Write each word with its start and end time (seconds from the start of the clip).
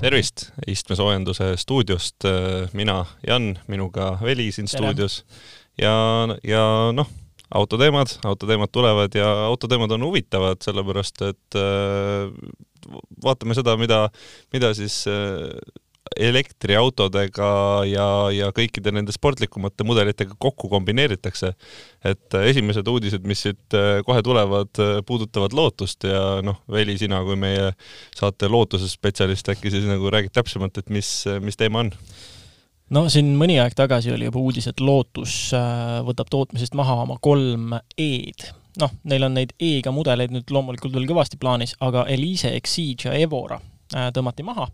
tervist, 0.00 0.48
istmesoojenduse 0.66 1.52
stuudiost 1.56 2.26
mina, 2.72 3.00
Jan, 3.26 3.52
minuga 3.66 4.12
Veli 4.22 4.52
siin 4.52 4.68
Tere. 4.70 4.78
stuudios 4.78 5.24
ja, 5.78 5.94
ja 6.46 6.62
noh, 6.94 7.10
autoteemad, 7.54 8.06
autoteemad 8.24 8.72
tulevad 8.72 9.14
ja 9.14 9.28
autoteemad 9.46 9.90
on 9.90 10.04
huvitavad, 10.04 10.62
sellepärast 10.64 11.22
et 11.28 11.58
äh, 11.58 12.30
vaatame 13.24 13.56
seda, 13.58 13.76
mida, 13.80 14.06
mida 14.52 14.72
siis 14.76 15.02
äh, 15.10 15.50
elektriautodega 16.16 17.50
ja, 17.88 18.06
ja 18.34 18.50
kõikide 18.54 18.92
nende 18.94 19.12
sportlikumate 19.14 19.84
mudelitega 19.86 20.36
kokku 20.38 20.70
kombineeritakse. 20.72 21.52
et 22.04 22.34
äh, 22.34 22.48
esimesed 22.52 22.88
uudised, 22.88 23.26
mis 23.26 23.42
siit 23.42 23.74
äh, 23.76 24.00
kohe 24.06 24.22
tulevad, 24.22 24.70
äh, 24.78 24.98
puudutavad 25.06 25.52
lootust 25.52 26.04
ja 26.04 26.40
noh, 26.42 26.62
Veli, 26.70 26.98
sina 26.98 27.20
kui 27.24 27.36
meie 27.36 27.72
saate 28.16 28.48
lootuse 28.48 28.88
spetsialist, 28.88 29.48
äkki 29.48 29.70
siis 29.70 29.86
nagu 29.88 30.10
räägid 30.10 30.32
täpsemalt, 30.34 30.78
et 30.78 30.90
mis, 30.90 31.10
mis 31.42 31.56
teema 31.56 31.84
on? 31.84 31.92
no 32.94 33.04
siin 33.12 33.34
mõni 33.36 33.58
aeg 33.60 33.76
tagasi 33.76 34.12
oli 34.14 34.30
juba 34.30 34.40
uudis, 34.40 34.70
et 34.70 34.80
Lotus 34.80 35.50
võtab 36.06 36.30
tootmisest 36.32 36.76
maha 36.78 37.02
oma 37.04 37.18
kolm 37.20 37.74
E-d. 37.96 38.52
noh, 38.80 38.94
neil 39.04 39.28
on 39.28 39.36
neid 39.36 39.52
E-ga 39.60 39.92
mudeleid 39.92 40.32
nüüd 40.32 40.50
loomulikult 40.54 40.94
veel 40.94 41.08
kõvasti 41.10 41.40
plaanis, 41.40 41.76
aga 41.84 42.06
Elise, 42.08 42.54
Exige 42.56 43.10
ja 43.10 43.18
Evora 43.18 43.60
tõmmati 43.88 44.44
maha 44.44 44.68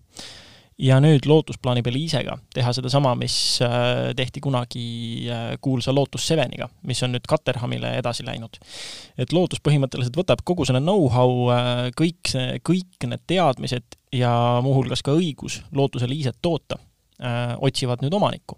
ja 0.78 0.98
nüüd 1.02 1.26
Lotus 1.30 1.58
plaanib 1.62 1.86
Elisega 1.86 2.36
teha 2.54 2.72
sedasama, 2.74 3.14
mis 3.18 3.36
äh, 3.62 4.10
tehti 4.16 4.42
kunagi 4.42 4.86
äh, 5.30 5.44
kuulsa 5.62 5.94
Lotus 5.94 6.26
Seveniga, 6.26 6.68
mis 6.88 7.02
on 7.06 7.14
nüüd 7.14 7.28
Caterhamile 7.30 7.94
edasi 8.00 8.26
läinud. 8.26 8.58
et 9.18 9.32
Lotus 9.32 9.62
põhimõtteliselt 9.64 10.16
võtab 10.18 10.42
kogu 10.44 10.66
selle 10.66 10.82
know-how, 10.82 11.36
äh, 11.54 11.84
kõik 11.98 12.32
see, 12.32 12.58
kõik 12.66 13.08
need 13.08 13.22
teadmised 13.30 13.98
ja 14.14 14.34
muuhulgas 14.64 15.02
ka 15.02 15.14
õigus 15.14 15.62
Lootuse 15.72 16.08
Eliset 16.10 16.38
toota, 16.42 16.78
otsivad 17.62 18.00
nüüd 18.02 18.14
omanikku 18.16 18.56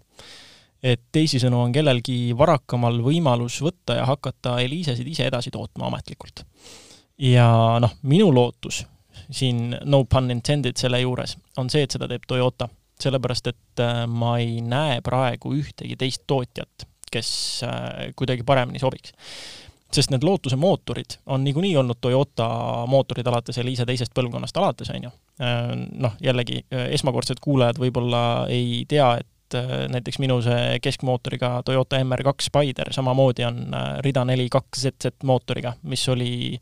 et 0.81 1.01
teisisõnu 1.13 1.59
on 1.61 1.73
kellelgi 1.73 2.33
varakamal 2.37 2.97
võimalus 3.05 3.59
võtta 3.61 3.99
ja 3.99 4.05
hakata 4.09 4.55
Elisesid 4.65 5.07
ise 5.07 5.27
edasi 5.29 5.53
tootma 5.53 5.91
ametlikult. 5.91 6.43
ja 7.21 7.77
noh, 7.81 7.93
minu 8.01 8.31
lootus 8.33 8.81
siin 9.31 9.75
no 9.85 10.03
pun 10.09 10.31
intended 10.31 10.77
selle 10.79 11.01
juures, 11.01 11.37
on 11.57 11.69
see, 11.71 11.85
et 11.85 11.95
seda 11.95 12.09
teeb 12.09 12.27
Toyota. 12.27 12.69
sellepärast, 12.97 13.47
et 13.47 13.79
äh, 13.79 14.07
ma 14.09 14.39
ei 14.41 14.57
näe 14.65 15.01
praegu 15.05 15.51
ühtegi 15.53 15.93
teist 16.01 16.23
tootjat, 16.27 16.87
kes 17.11 17.29
äh, 17.63 18.07
kuidagi 18.17 18.43
paremini 18.43 18.79
sobiks 18.81 19.13
sest 19.93 20.09
need 20.11 20.25
Lootuse 20.25 20.57
mootorid 20.59 21.19
on 21.31 21.43
niikuinii 21.45 21.77
olnud 21.77 21.99
Toyota 22.01 22.47
mootorid 22.89 23.27
alates 23.29 23.57
Elise 23.61 23.85
teisest 23.85 24.11
põlvkonnast 24.17 24.57
alates, 24.57 24.89
on 24.89 25.05
ju. 25.07 25.11
Äh, 25.41 25.69
noh, 25.93 26.17
jällegi, 26.21 26.63
esmakordsed 26.71 27.39
kuulajad 27.41 27.77
võib-olla 27.79 28.21
ei 28.49 28.81
tea, 28.89 29.13
et 29.21 29.57
näiteks 29.93 30.17
minu 30.19 30.41
see 30.43 30.79
keskmootoriga 30.83 31.61
Toyota 31.65 32.01
MR2 32.03 32.49
Spider 32.49 32.91
samamoodi 32.91 33.45
on 33.47 33.61
rida 34.03 34.25
neli 34.27 34.49
kaks 34.51 34.81
ZZ 34.81 35.13
mootoriga, 35.23 35.71
mis 35.87 36.03
oli 36.09 36.57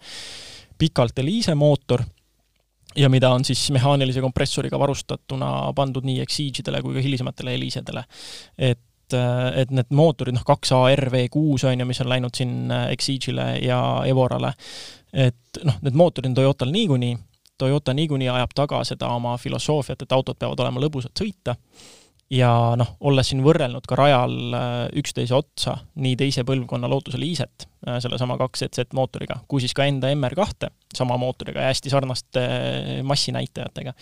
pikalt 0.78 1.20
Elise 1.24 1.56
mootor 1.56 2.04
ja 2.98 3.10
mida 3.10 3.30
on 3.36 3.46
siis 3.46 3.68
mehaanilise 3.76 4.22
kompressoriga 4.24 4.80
varustatuna 4.80 5.52
pandud 5.76 6.06
nii 6.08 6.22
Exige'idele 6.24 6.82
kui 6.84 6.98
ka 6.98 7.06
hilisematele 7.06 7.56
Elisedele. 7.56 8.06
et 8.58 8.82
et 9.56 9.70
need 9.70 9.92
mootorid, 9.94 10.34
noh, 10.34 10.42
kaks 10.42 10.72
ARV 10.74 11.14
kuus 11.30 11.62
on 11.70 11.80
ju, 11.80 11.86
mis 11.86 12.00
on 12.02 12.10
läinud 12.10 12.34
siin 12.34 12.72
Exige'ile 12.90 13.60
ja 13.62 13.78
Evorale, 14.10 14.50
et 15.14 15.60
noh, 15.64 15.78
need 15.86 15.94
mootorid 15.94 16.32
on 16.32 16.38
Toyotal 16.40 16.72
niikuinii, 16.74 17.18
Toyota 17.58 17.94
niikuinii 17.94 18.32
ajab 18.34 18.56
taga 18.58 18.82
seda 18.84 19.12
oma 19.14 19.38
filosoofiat, 19.38 20.02
et 20.02 20.12
autod 20.18 20.40
peavad 20.42 20.66
olema 20.66 20.82
lõbusad 20.82 21.14
sõita 21.22 21.54
ja 22.34 22.50
noh, 22.80 22.96
olles 23.06 23.30
siin 23.30 23.44
võrrelnud 23.46 23.86
ka 23.90 23.98
rajal 24.00 24.34
äh, 24.58 24.74
üksteise 24.98 25.36
otsa 25.38 25.78
nii 26.02 26.16
teise 26.18 26.46
põlvkonna 26.48 26.90
Lotusel 26.90 27.26
Iiset 27.26 27.68
äh, 27.86 28.00
sellesama 28.04 28.40
kaks 28.42 28.66
ZZ 28.66 28.90
mootoriga, 28.98 29.42
kui 29.48 29.62
siis 29.64 29.76
ka 29.78 29.86
enda 29.86 30.10
MR2 30.16 30.72
sama 30.96 31.20
mootoriga 31.22 31.62
ja 31.62 31.74
hästi 31.74 31.94
sarnaste 31.94 32.42
äh, 32.42 32.92
massinäitajatega, 33.06 33.94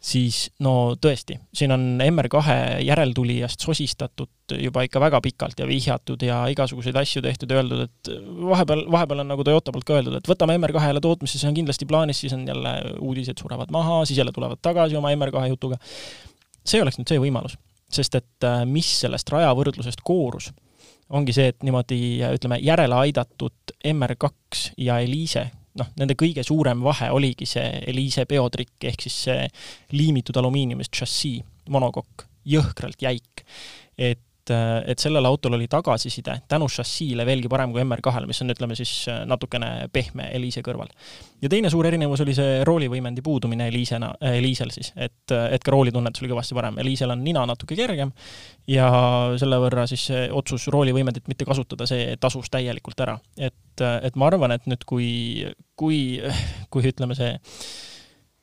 siis 0.00 0.44
no 0.62 0.94
tõesti, 1.02 1.40
siin 1.54 1.74
on 1.74 1.88
MR2 2.06 2.54
järeltulijast 2.86 3.66
sosistatud 3.66 4.54
juba 4.54 4.86
ikka 4.86 5.02
väga 5.02 5.20
pikalt 5.26 5.58
ja 5.58 5.66
vihjatud 5.66 6.22
ja 6.22 6.40
igasuguseid 6.54 6.96
asju 7.02 7.22
tehtud 7.26 7.50
ja 7.50 7.60
öeldud, 7.60 7.84
et 7.88 8.14
vahepeal, 8.46 8.86
vahepeal 8.94 9.26
on 9.26 9.32
nagu 9.34 9.44
Toyota 9.46 9.74
poolt 9.74 9.90
ka 9.90 9.98
öeldud, 9.98 10.16
et 10.22 10.30
võtame 10.30 10.54
MR2-le 10.62 11.02
tootmisse, 11.02 11.42
see 11.42 11.50
on 11.50 11.58
kindlasti 11.58 11.90
plaanis, 11.90 12.22
siis 12.22 12.38
on 12.38 12.46
jälle 12.46 12.78
uudised 13.02 13.42
surevad 13.42 13.74
maha, 13.74 14.04
siis 14.06 14.22
jälle 14.22 14.34
tulevad 14.38 14.62
tagasi 14.62 14.98
oma 15.02 15.10
MR2 15.18 15.50
jutuga 15.50 15.82
see 16.64 16.82
oleks 16.82 16.98
nüüd 17.00 17.10
see 17.10 17.22
võimalus, 17.22 17.56
sest 17.90 18.18
et 18.18 18.46
äh, 18.46 18.64
mis 18.68 18.88
sellest 19.02 19.30
rajavõrdlusest 19.32 20.04
koorus, 20.06 20.50
ongi 21.10 21.34
see, 21.34 21.50
et 21.50 21.64
niimoodi 21.66 22.20
ütleme, 22.36 22.60
järele 22.62 22.98
aidatud 23.06 23.74
MR2 23.90 24.76
ja 24.86 25.00
Elise, 25.02 25.48
noh, 25.80 25.90
nende 25.98 26.14
kõige 26.18 26.44
suurem 26.46 26.82
vahe 26.86 27.10
oligi 27.14 27.48
see 27.50 27.82
Elise 27.90 28.26
peotrikk, 28.30 28.76
ehk 28.92 29.06
siis 29.06 29.20
see 29.26 29.46
liimitud 29.96 30.38
alumiiniumist 30.38 31.02
šassii, 31.02 31.40
monokokk, 31.74 32.26
jõhkralt 32.50 33.02
jäik. 33.02 33.44
et 33.98 34.22
et, 34.50 34.88
et 34.92 34.98
sellel 35.02 35.26
autol 35.26 35.54
oli 35.56 35.68
tagasiside 35.70 36.36
tänu 36.48 36.68
šassiile 36.70 37.24
veelgi 37.26 37.48
parem 37.50 37.72
kui 37.74 37.82
MR2-l, 37.82 38.26
mis 38.28 38.42
on, 38.44 38.52
ütleme 38.54 38.76
siis 38.78 38.92
natukene 39.28 39.88
pehme 39.92 40.30
Elise 40.36 40.62
kõrval. 40.66 40.90
ja 41.42 41.48
teine 41.52 41.70
suur 41.70 41.86
erinevus 41.86 42.22
oli 42.24 42.34
see 42.36 42.60
roolivõimendi 42.66 43.22
puudumine 43.24 43.68
Elisena, 43.70 44.12
Elisel 44.32 44.72
siis, 44.74 44.92
et, 44.96 45.32
et 45.32 45.62
ka 45.64 45.74
roolitunnetus 45.74 46.24
oli 46.24 46.32
kõvasti 46.32 46.56
parem. 46.58 46.78
Elisel 46.82 47.14
on 47.14 47.24
nina 47.24 47.44
natuke 47.48 47.78
kergem 47.78 48.12
ja 48.68 48.90
selle 49.40 49.60
võrra 49.62 49.86
siis 49.90 50.08
otsus 50.30 50.68
roolivõimendit 50.72 51.28
mitte 51.30 51.48
kasutada, 51.48 51.88
see 51.90 52.16
tasus 52.20 52.50
täielikult 52.50 53.00
ära. 53.06 53.18
et, 53.38 53.84
et 54.02 54.16
ma 54.16 54.30
arvan, 54.30 54.56
et 54.56 54.66
nüüd, 54.70 54.84
kui, 54.88 55.10
kui, 55.78 56.20
kui 56.70 56.90
ütleme, 56.90 57.16
see 57.18 57.36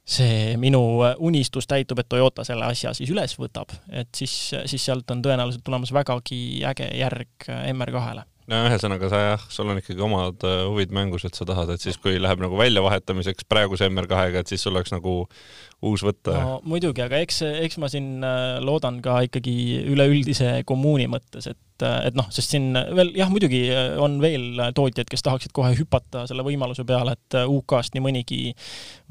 see 0.08 0.56
minu 0.60 0.82
unistus 1.20 1.68
täitub, 1.68 2.00
et 2.00 2.10
Toyota 2.10 2.46
selle 2.48 2.66
asja 2.70 2.94
siis 2.96 3.12
üles 3.12 3.36
võtab, 3.40 3.74
et 3.92 4.10
siis, 4.16 4.34
siis 4.66 4.88
sealt 4.88 5.12
on 5.12 5.22
tõenäoliselt 5.26 5.66
tulemas 5.68 5.92
vägagi 5.96 6.64
äge 6.68 6.88
järg 6.96 7.50
MR2-le 7.52 8.24
no 8.48 8.62
ühesõnaga 8.70 9.10
sa 9.12 9.22
jah, 9.24 9.46
sul 9.52 9.72
on 9.72 9.82
ikkagi 9.82 10.04
omad 10.04 10.44
äh, 10.48 10.64
huvid 10.70 10.94
mängus, 10.96 11.26
et 11.28 11.38
sa 11.38 11.46
tahad, 11.48 11.74
et 11.74 11.84
siis, 11.84 12.00
kui 12.02 12.16
läheb 12.22 12.42
nagu 12.44 12.58
väljavahetamiseks 12.60 13.48
praeguse 13.52 13.90
MR2-ga, 13.92 14.44
et 14.44 14.52
siis 14.52 14.64
sul 14.64 14.76
oleks 14.76 14.94
nagu 14.96 15.20
uus 15.86 16.04
võtta. 16.08 16.36
no 16.40 16.58
muidugi, 16.68 17.04
aga 17.04 17.20
eks, 17.26 17.42
eks 17.68 17.80
ma 17.84 17.92
siin 17.92 18.24
äh, 18.26 18.58
loodan 18.64 19.02
ka 19.04 19.20
ikkagi 19.28 19.58
üleüldise 19.92 20.62
kommuuni 20.68 21.10
mõttes, 21.12 21.52
et 21.52 21.60
et 21.86 22.18
noh, 22.18 22.28
sest 22.34 22.56
siin 22.56 22.72
veel 22.98 23.14
jah, 23.18 23.30
muidugi 23.32 23.62
on 24.02 24.18
veel 24.24 24.62
tootjaid, 24.78 25.10
kes 25.12 25.26
tahaksid 25.26 25.54
kohe 25.56 25.74
hüpata 25.78 26.26
selle 26.30 26.46
võimaluse 26.48 26.86
peale, 26.88 27.18
et 27.18 27.40
UK-st 27.44 27.98
nii 27.98 28.06
mõnigi 28.08 28.42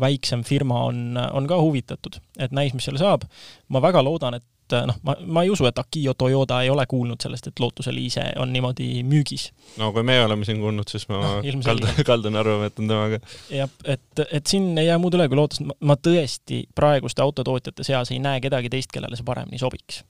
väiksem 0.03 0.44
firma 0.47 0.87
on, 0.91 1.16
on 1.16 1.49
ka 1.50 1.60
huvitatud, 1.62 2.21
et 2.38 2.54
näis, 2.56 2.75
mis 2.77 2.87
seal 2.88 3.00
saab. 3.00 3.27
ma 3.69 3.82
väga 3.82 4.03
loodan, 4.04 4.38
et 4.38 4.77
noh, 4.87 4.97
ma, 5.06 5.15
ma 5.27 5.44
ei 5.44 5.50
usu, 5.50 5.66
et 5.69 5.78
Akio 5.78 6.15
Toyoda 6.19 6.60
ei 6.62 6.71
ole 6.71 6.87
kuulnud 6.91 7.22
sellest, 7.22 7.50
et 7.50 7.60
Lotus 7.60 7.88
Elise 7.91 8.25
on 8.43 8.53
niimoodi 8.53 9.03
müügis. 9.06 9.50
no 9.81 9.93
kui 9.94 10.03
meie 10.06 10.25
oleme 10.25 10.44
siin 10.48 10.60
kuulnud, 10.62 10.88
siis 10.91 11.06
ma 11.10 11.21
no, 11.22 11.60
kaldun, 11.65 12.03
kaldun 12.06 12.41
arvama, 12.43 12.71
et 12.71 12.83
on 12.83 12.91
temaga. 12.91 13.21
jah, 13.53 13.71
et, 13.84 14.25
et 14.27 14.47
siin 14.47 14.72
ei 14.78 14.91
jää 14.91 14.98
muud 15.03 15.15
üle 15.19 15.28
kui 15.31 15.38
lootust, 15.38 15.65
ma 15.81 15.98
tõesti 16.00 16.65
praeguste 16.75 17.25
autotootjate 17.25 17.87
seas 17.87 18.12
ei 18.15 18.21
näe 18.22 18.43
kedagi 18.44 18.72
teist, 18.72 18.93
kellele 18.94 19.19
see 19.19 19.27
paremini 19.27 19.62
sobiks 19.62 20.03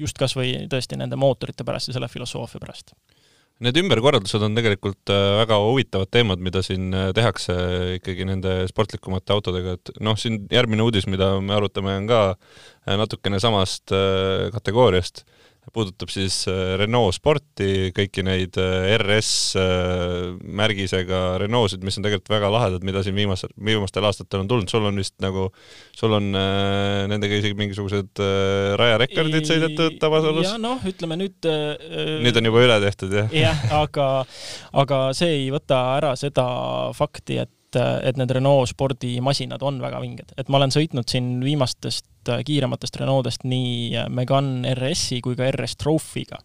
just 0.00 0.18
kas 0.18 0.36
või 0.38 0.54
tõesti 0.70 0.98
nende 0.98 1.18
mootorite 1.20 1.66
pärast 1.66 1.90
ja 1.90 1.96
selle 1.96 2.08
filosoofia 2.08 2.62
pärast. 2.62 2.94
Need 3.60 3.76
ümberkorraldused 3.76 4.40
on 4.40 4.54
tegelikult 4.56 5.10
äh, 5.12 5.34
väga 5.42 5.58
huvitavad 5.60 6.08
teemad, 6.08 6.40
mida 6.40 6.62
siin 6.64 6.94
äh, 6.96 7.10
tehakse 7.16 7.54
ikkagi 7.98 8.24
nende 8.24 8.54
sportlikumate 8.70 9.34
autodega, 9.34 9.74
et 9.76 9.92
noh, 10.00 10.16
siin 10.16 10.46
järgmine 10.48 10.86
uudis, 10.86 11.04
mida 11.12 11.34
me 11.44 11.58
arutame, 11.58 11.92
on 12.00 12.08
ka 12.08 12.22
äh, 12.30 12.96
natukene 12.96 13.40
samast 13.42 13.92
kategooriast 14.54 15.26
puudutab 15.74 16.10
siis 16.12 16.42
äh, 16.50 16.74
Renault 16.80 17.16
sporti, 17.16 17.90
kõiki 17.96 18.24
neid 18.26 18.58
äh, 18.60 18.94
RS 18.96 19.30
äh, 19.60 20.32
märgisega 20.60 21.20
Renaultsid, 21.42 21.84
mis 21.86 21.98
on 21.98 22.06
tegelikult 22.06 22.32
väga 22.32 22.50
lahedad, 22.54 22.86
mida 22.86 23.04
siin 23.06 23.16
viimasel, 23.18 23.52
viimastel 23.56 24.06
aastatel 24.08 24.44
on 24.44 24.50
tulnud, 24.50 24.70
sul 24.72 24.88
on 24.90 25.00
vist 25.00 25.16
nagu, 25.22 25.48
sul 25.96 26.16
on 26.16 26.30
nendega 26.30 27.38
isegi 27.40 27.56
mingisugused 27.58 28.22
rajarekordid 28.80 29.48
sõidetud 29.48 29.98
Tabasalus? 30.02 30.48
ja 30.48 30.56
noh, 30.60 30.82
ütleme 30.88 31.18
nüüd 31.20 31.48
äh, 31.48 32.20
nüüd 32.24 32.40
on 32.40 32.50
juba 32.50 32.66
üle 32.66 32.80
tehtud, 32.86 33.14
jah? 33.20 33.32
jah, 33.34 33.64
aga, 33.80 34.10
aga 34.84 35.00
see 35.16 35.40
ei 35.44 35.48
võta 35.54 35.82
ära 35.98 36.14
seda 36.18 36.46
fakti, 36.96 37.40
et 37.44 37.54
et 37.78 38.18
need 38.18 38.32
Renault 38.34 38.70
spordimasinad 38.72 39.62
on 39.62 39.80
väga 39.82 40.00
vinged, 40.02 40.34
et 40.38 40.48
ma 40.50 40.60
olen 40.60 40.72
sõitnud 40.74 41.08
siin 41.10 41.38
viimastest 41.44 42.08
kiirematest 42.44 43.00
Renaultidest 43.00 43.44
nii 43.48 44.06
Megane 44.12 44.74
RS-i 44.76 45.20
kui 45.24 45.36
ka 45.38 45.48
RS 45.48 45.78
Trophy'ga, 45.80 46.40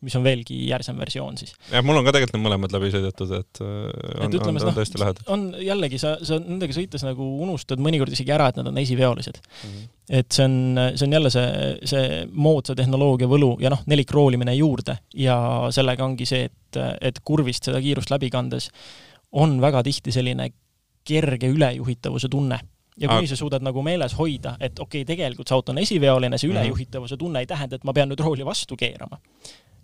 mis 0.00 0.14
on 0.16 0.24
veelgi 0.24 0.56
järsem 0.70 0.96
versioon 0.96 1.36
siis. 1.36 1.52
jah, 1.68 1.84
mul 1.84 2.00
on 2.00 2.06
ka 2.06 2.14
tegelikult 2.16 2.38
need 2.38 2.46
mõlemad 2.46 2.72
läbi 2.72 2.88
sõidetud, 2.94 3.34
et 3.36 3.60
on, 3.60 4.24
et 4.24 4.36
ütleme, 4.38 4.62
on, 4.62 4.70
on 4.70 4.78
tõesti 4.78 5.02
lähedal. 5.02 5.26
on 5.34 5.44
jällegi, 5.60 6.00
sa, 6.00 6.14
sa 6.24 6.38
nendega 6.40 6.76
sõites 6.76 7.04
nagu 7.04 7.26
unustad 7.44 7.82
mõnikord 7.84 8.14
isegi 8.16 8.32
ära, 8.32 8.48
et 8.48 8.60
nad 8.60 8.70
on 8.70 8.80
esiveolised 8.80 9.42
mm. 9.42 9.74
-hmm. 9.74 9.92
et 10.22 10.32
see 10.32 10.48
on, 10.48 10.56
see 10.94 11.10
on 11.10 11.18
jälle 11.18 11.34
see, 11.34 11.52
see 11.92 12.24
moodsa 12.32 12.78
tehnoloogia 12.78 13.28
võlu 13.28 13.52
ja 13.60 13.74
noh, 13.74 13.84
nelikroolimine 13.92 14.56
juurde 14.56 14.96
ja 15.14 15.36
sellega 15.74 16.06
ongi 16.06 16.28
see, 16.28 16.48
et, 16.48 16.82
et 17.00 17.20
kurvist 17.24 17.68
seda 17.68 17.82
kiirust 17.84 18.14
läbi 18.14 18.32
kandes 18.32 18.70
on 19.32 19.60
väga 19.60 19.82
tihti 19.86 20.12
selline 20.12 20.50
kerge 21.06 21.48
ülejuhitavuse 21.48 22.28
tunne. 22.28 22.60
Ja 23.00 23.08
kuni 23.08 23.30
sa 23.30 23.36
suudad 23.38 23.64
nagu 23.64 23.80
meeles 23.82 24.12
hoida, 24.18 24.56
et 24.60 24.78
okei 24.78 25.00
okay,, 25.00 25.08
tegelikult 25.08 25.48
see 25.48 25.56
auto 25.56 25.72
on 25.72 25.78
esiveoline, 25.80 26.36
see 26.38 26.50
mhm. 26.50 26.58
ülejuhitavuse 26.58 27.16
tunne 27.16 27.40
ei 27.40 27.48
tähenda, 27.48 27.78
et 27.78 27.84
ma 27.88 27.94
pean 27.96 28.10
nüüd 28.10 28.20
rooli 28.20 28.44
vastu 28.44 28.76
keerama, 28.76 29.16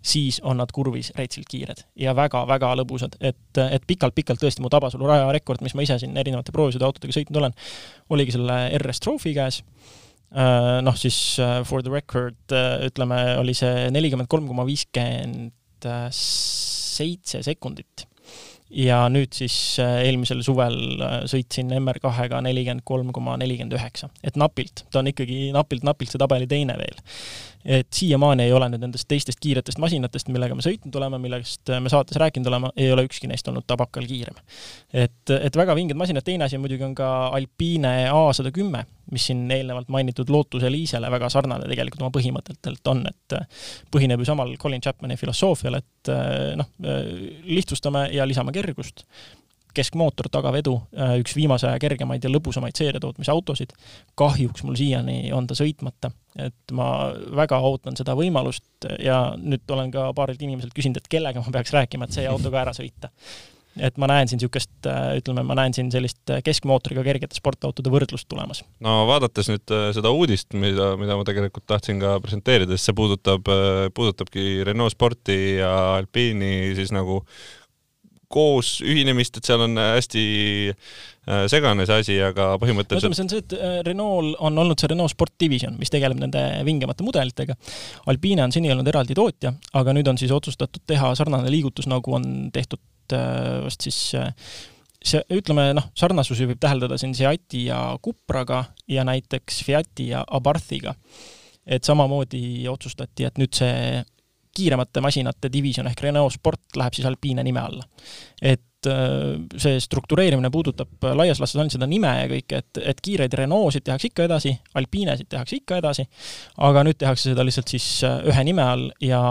siis 0.05 0.37
on 0.45 0.59
nad 0.61 0.69
kurvis 0.75 1.09
rätsilt 1.17 1.47
kiired 1.49 1.81
ja 1.97 2.13
väga-väga 2.15 2.75
lõbusad, 2.77 3.17
et, 3.19 3.61
et 3.63 3.87
pikalt-pikalt 3.89 4.43
tõesti 4.43 4.61
mu 4.61 4.69
Tabasalu 4.69 5.09
rajarekord, 5.09 5.63
mis 5.65 5.73
ma 5.73 5.87
ise 5.87 5.97
siin 6.03 6.13
erinevate 6.19 6.53
proovisõiduautodega 6.53 7.15
sõitnud 7.15 7.41
olen, 7.41 7.55
oligi 8.13 8.35
selle 8.35 8.59
RS 8.77 9.01
Trophy 9.01 9.33
käes. 9.37 9.63
Äh, 10.37 10.77
noh, 10.83 10.95
siis 10.99 11.39
äh, 11.41 11.61
for 11.65 11.81
the 11.81 11.89
record 11.93 12.53
äh, 12.53 12.83
ütleme, 12.89 13.21
oli 13.41 13.55
see 13.57 13.87
nelikümmend 13.95 14.29
kolm 14.29 14.45
koma 14.51 14.67
viiskümmend 14.67 15.55
seitse 16.11 17.41
sekundit 17.45 18.07
ja 18.73 19.03
nüüd 19.11 19.35
siis 19.37 19.55
äh, 19.83 20.01
eelmisel 20.07 20.41
suvel 20.45 20.77
äh, 20.99 21.17
sõitsin 21.29 21.71
MR2-ga 21.77 22.41
nelikümmend 22.43 22.85
kolm 22.87 23.13
koma 23.15 23.37
nelikümmend 23.39 23.77
üheksa, 23.77 24.11
et 24.23 24.39
napilt, 24.39 24.85
ta 24.91 25.01
on 25.01 25.11
ikkagi 25.13 25.47
napilt-napilt 25.55 26.13
see 26.13 26.21
tabeli 26.21 26.49
teine 26.51 26.75
veel 26.79 26.99
et 27.67 27.87
siiamaani 27.93 28.45
ei 28.47 28.53
ole 28.55 28.69
nüüd 28.71 28.83
nendest 28.85 29.09
teistest 29.11 29.41
kiiretest 29.43 29.79
masinatest, 29.83 30.29
millega 30.31 30.55
me 30.55 30.63
sõitnud 30.63 30.95
oleme, 30.99 31.19
millest 31.19 31.67
me 31.83 31.91
saates 31.91 32.19
rääkinud 32.21 32.47
oleme, 32.47 32.71
ei 32.79 32.91
ole 32.93 33.03
ükski 33.07 33.27
neist 33.27 33.47
olnud 33.51 33.67
tabakal 33.67 34.07
kiirem. 34.07 34.37
et, 34.93 35.33
et 35.35 35.59
väga 35.59 35.75
vinged 35.75 35.99
masinad, 35.99 36.23
teine 36.25 36.47
asi 36.47 36.59
muidugi 36.61 36.85
on 36.87 36.95
ka 36.95 37.09
Alpine 37.35 37.93
A110, 38.11 38.87
mis 39.11 39.27
siin 39.29 39.43
eelnevalt 39.51 39.91
mainitud 39.91 40.31
Lotus 40.31 40.63
Eliisele 40.67 41.11
väga 41.11 41.29
sarnane 41.33 41.67
tegelikult 41.67 42.05
oma 42.05 42.13
põhimõtetelt 42.15 42.93
on, 42.93 43.03
et 43.11 43.37
põhineb 43.91 44.23
ju 44.23 44.29
samal 44.31 44.55
Colin 44.61 44.83
Chapmani 44.83 45.19
filosoofial, 45.19 45.81
et 45.81 46.13
noh, 46.59 46.71
lihtsustame 47.47 48.07
ja 48.15 48.27
lisame 48.27 48.55
kergust 48.55 49.03
keskmootor, 49.75 50.29
tagavedu, 50.31 50.75
äh, 50.97 51.17
üks 51.21 51.35
viimase 51.37 51.69
aja 51.69 51.81
kergemaid 51.81 52.23
ja 52.23 52.31
lõbusamaid 52.31 52.77
seeriatootmise 52.77 53.33
autosid. 53.33 53.75
kahjuks 54.15 54.63
mul 54.63 54.77
siiani 54.79 55.31
on 55.33 55.47
ta 55.47 55.57
sõitmata, 55.57 56.11
et 56.37 56.73
ma 56.73 57.13
väga 57.35 57.59
ootan 57.59 57.97
seda 57.97 58.15
võimalust 58.17 58.87
ja 59.03 59.35
nüüd 59.37 59.65
olen 59.69 59.91
ka 59.91 60.11
paarilt 60.17 60.41
inimeselt 60.41 60.73
küsinud, 60.73 60.97
et 60.97 61.11
kellega 61.11 61.43
ma 61.43 61.53
peaks 61.59 61.73
rääkima, 61.73 62.07
et 62.07 62.17
see 62.17 62.27
auto 62.31 62.51
ka 62.53 62.65
ära 62.65 62.73
sõita 62.77 63.11
et 63.77 63.97
ma 64.01 64.07
näen 64.09 64.25
siin 64.25 64.39
niisugust, 64.39 64.71
äh, 64.89 65.11
ütleme, 65.19 65.43
ma 65.45 65.53
näen 65.57 65.75
siin 65.75 65.91
sellist 65.93 66.31
keskmootoriga 66.43 67.03
kergete 67.05 67.37
sportautode 67.37 67.91
võrdlust 67.93 68.25
tulemas. 68.29 68.63
no 68.81 69.03
vaadates 69.09 69.51
nüüd 69.51 69.73
äh, 69.75 69.91
seda 69.93 70.09
uudist, 70.09 70.55
mida, 70.57 70.95
mida 70.97 71.17
ma 71.19 71.27
tegelikult 71.27 71.67
tahtsin 71.69 72.01
ka 72.01 72.17
presenteerida, 72.23 72.73
siis 72.73 72.89
see 72.89 72.97
puudutab, 72.97 73.45
puudutabki 73.93 74.63
Renault 74.65 74.95
Sporti 74.95 75.59
ja 75.59 75.71
Alpine'i 75.99 76.73
siis 76.79 76.93
nagu 76.95 77.21
koos 78.31 78.77
ühinemist, 78.83 79.39
et 79.39 79.47
seal 79.47 79.63
on 79.63 79.77
äh, 79.79 79.93
hästi 79.95 80.23
äh, 80.71 81.45
segane 81.51 81.85
see 81.87 82.01
asi, 82.03 82.17
aga 82.23 82.49
põhimõtteliselt 82.61 83.07
ütleme, 83.07 83.17
see 83.17 83.25
on 83.25 83.31
see, 83.31 83.43
et 83.45 83.55
äh, 83.57 83.77
Renault 83.87 84.35
on 84.43 84.63
olnud 84.63 84.79
see 84.79 84.91
Renault 84.91 85.13
Sport 85.13 85.35
Division, 85.39 85.77
mis 85.79 85.91
tegeleb 85.93 86.19
nende 86.19 86.43
vingemate 86.67 87.05
mudelitega. 87.07 87.55
Alpine 88.11 88.43
on 88.47 88.55
seni 88.55 88.71
olnud 88.73 88.89
eraldi 88.91 89.15
tootja, 89.17 89.53
aga 89.79 89.95
nüüd 89.95 90.11
on 90.11 90.19
siis 90.19 90.33
otsustatud 90.35 90.83
teha 90.89 91.13
sarnane 91.19 91.51
liigutus, 91.53 91.87
nagu 91.91 92.17
on 92.19 92.27
tehtud 92.55 92.83
vast 93.07 93.85
siis 93.85 94.01
see, 94.11 95.21
ütleme 95.31 95.69
noh, 95.77 95.85
sarnasusi 95.95 96.49
võib 96.49 96.59
täheldada 96.59 96.97
siin 96.99 97.13
Seati 97.15 97.63
ja 97.69 97.79
Cupraga 98.03 98.65
ja 98.91 99.05
näiteks 99.07 99.61
Fiati 99.63 100.09
ja 100.11 100.25
Abarthiga. 100.27 100.95
et 101.67 101.83
samamoodi 101.83 102.67
otsustati, 102.71 103.25
et 103.27 103.39
nüüd 103.39 103.51
see 103.55 104.03
kiiremate 104.57 105.03
masinate 105.03 105.51
divisjon 105.53 105.89
ehk 105.91 106.07
Renault 106.07 106.37
Sport 106.37 106.79
läheb 106.79 106.97
siis 106.97 107.07
Alpine 107.09 107.43
nime 107.45 107.61
alla. 107.61 107.85
et 108.41 108.85
äh, 108.85 109.37
see 109.57 109.79
struktureerimine 109.81 110.51
puudutab 110.53 111.07
laias 111.17 111.39
laastus 111.41 111.59
ainult 111.59 111.73
seda 111.73 111.87
nime 111.89 112.11
ja 112.19 112.27
kõike, 112.29 112.61
et, 112.61 112.81
et 112.93 113.01
kiireid 113.03 113.33
Renault'sid 113.33 113.85
tehakse 113.87 114.11
ikka 114.11 114.27
edasi, 114.27 114.53
Alpinesid 114.77 115.29
tehakse 115.33 115.57
ikka 115.57 115.79
edasi, 115.81 116.05
aga 116.67 116.83
nüüd 116.85 116.99
tehakse 117.01 117.31
seda 117.31 117.45
lihtsalt 117.45 117.73
siis 117.73 117.87
äh, 118.07 118.19
ühe 118.29 118.45
nime 118.47 118.65
all 118.65 118.85
ja 119.03 119.21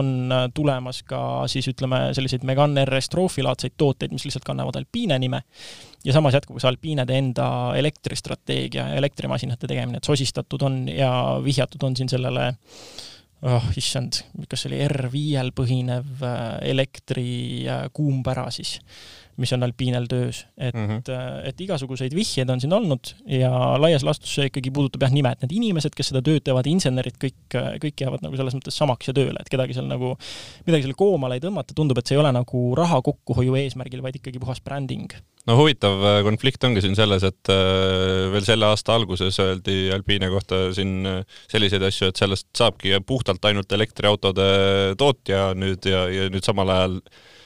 on 0.00 0.32
äh, 0.34 0.46
tulemas 0.54 1.04
ka 1.08 1.20
siis 1.50 1.70
ütleme, 1.70 2.08
selliseid 2.18 2.46
Megane 2.48 2.86
RS 2.88 3.12
Trophy 3.14 3.46
laadseid 3.46 3.78
tooteid, 3.78 4.14
mis 4.14 4.26
lihtsalt 4.26 4.46
kannavad 4.46 4.80
Alpine 4.80 5.18
nime 5.22 5.44
ja 6.04 6.14
samas 6.14 6.34
jätkub 6.34 6.58
ka 6.58 6.68
Alpinede 6.70 7.18
enda 7.18 7.48
elektristrateegia 7.78 8.90
ja 8.92 8.98
elektrimasinate 8.98 9.70
tegemine, 9.70 10.02
et 10.02 10.10
sosistatud 10.10 10.62
on 10.66 10.82
ja 10.90 11.12
vihjatud 11.44 11.86
on 11.86 11.96
siin 11.98 12.10
sellele 12.10 12.50
äh, 12.50 13.06
oh 13.46 13.70
issand, 13.78 14.22
kas 14.50 14.64
see 14.64 14.72
oli 14.72 14.82
R5-l 14.88 15.52
põhinev 15.56 16.24
äh, 16.26 16.58
elektri 16.72 17.66
kuumpära 17.94 18.48
siis, 18.54 18.78
mis 19.38 19.52
on 19.54 19.62
Alpinel 19.62 20.08
töös, 20.10 20.42
et 20.56 20.74
mm, 20.74 20.86
-hmm. 20.88 21.48
et 21.48 21.60
igasuguseid 21.60 22.14
vihjeid 22.14 22.50
on 22.50 22.60
siin 22.60 22.72
olnud 22.72 23.12
ja 23.30 23.50
laias 23.78 24.04
laastus 24.06 24.34
see 24.34 24.48
ikkagi 24.50 24.72
puudutab 24.74 25.06
jah 25.06 25.14
nime, 25.14 25.32
et 25.32 25.44
need 25.44 25.54
inimesed, 25.60 25.94
kes 25.94 26.10
seda 26.12 26.22
tööd 26.24 26.44
teevad, 26.46 26.66
insenerid, 26.66 27.16
kõik, 27.22 27.56
kõik 27.84 28.04
jäävad 28.04 28.24
nagu 28.26 28.36
selles 28.36 28.58
mõttes 28.58 28.78
samaks 28.78 29.10
ja 29.10 29.14
tööle, 29.14 29.38
et 29.40 29.50
kedagi 29.52 29.76
seal 29.76 29.88
nagu, 29.90 30.16
midagi 30.66 30.88
selle 30.88 30.98
koomale 30.98 31.38
ei 31.38 31.44
tõmmata, 31.44 31.76
tundub, 31.78 31.98
et 31.98 32.10
see 32.10 32.18
ei 32.18 32.22
ole 32.22 32.32
nagu 32.34 32.64
raha 32.78 33.00
kokkuhoiu 33.06 33.54
eesmärgil, 33.62 34.02
vaid 34.02 34.18
ikkagi 34.20 34.42
puhas 34.42 34.62
bränding 34.64 35.14
no 35.48 35.56
huvitav 35.56 36.02
äh, 36.04 36.18
konflikt 36.26 36.64
ongi 36.66 36.82
siin 36.84 36.96
selles, 36.98 37.24
et 37.24 37.52
äh, 37.52 38.26
veel 38.34 38.44
selle 38.44 38.68
aasta 38.68 38.98
alguses 38.98 39.38
öeldi 39.42 39.88
Alpine 39.94 40.28
kohta 40.34 40.68
siin 40.76 41.08
äh, 41.08 41.40
selliseid 41.50 41.86
asju, 41.88 42.10
et 42.10 42.20
sellest 42.20 42.50
saabki 42.58 42.98
puhtalt 43.06 43.44
ainult 43.48 43.72
elektriautode 43.72 44.48
tootja 45.00 45.52
nüüd 45.56 45.88
ja, 45.88 46.04
ja 46.12 46.28
nüüd 46.32 46.44
samal 46.44 46.74
ajal 46.74 47.00
Äh, 47.00 47.37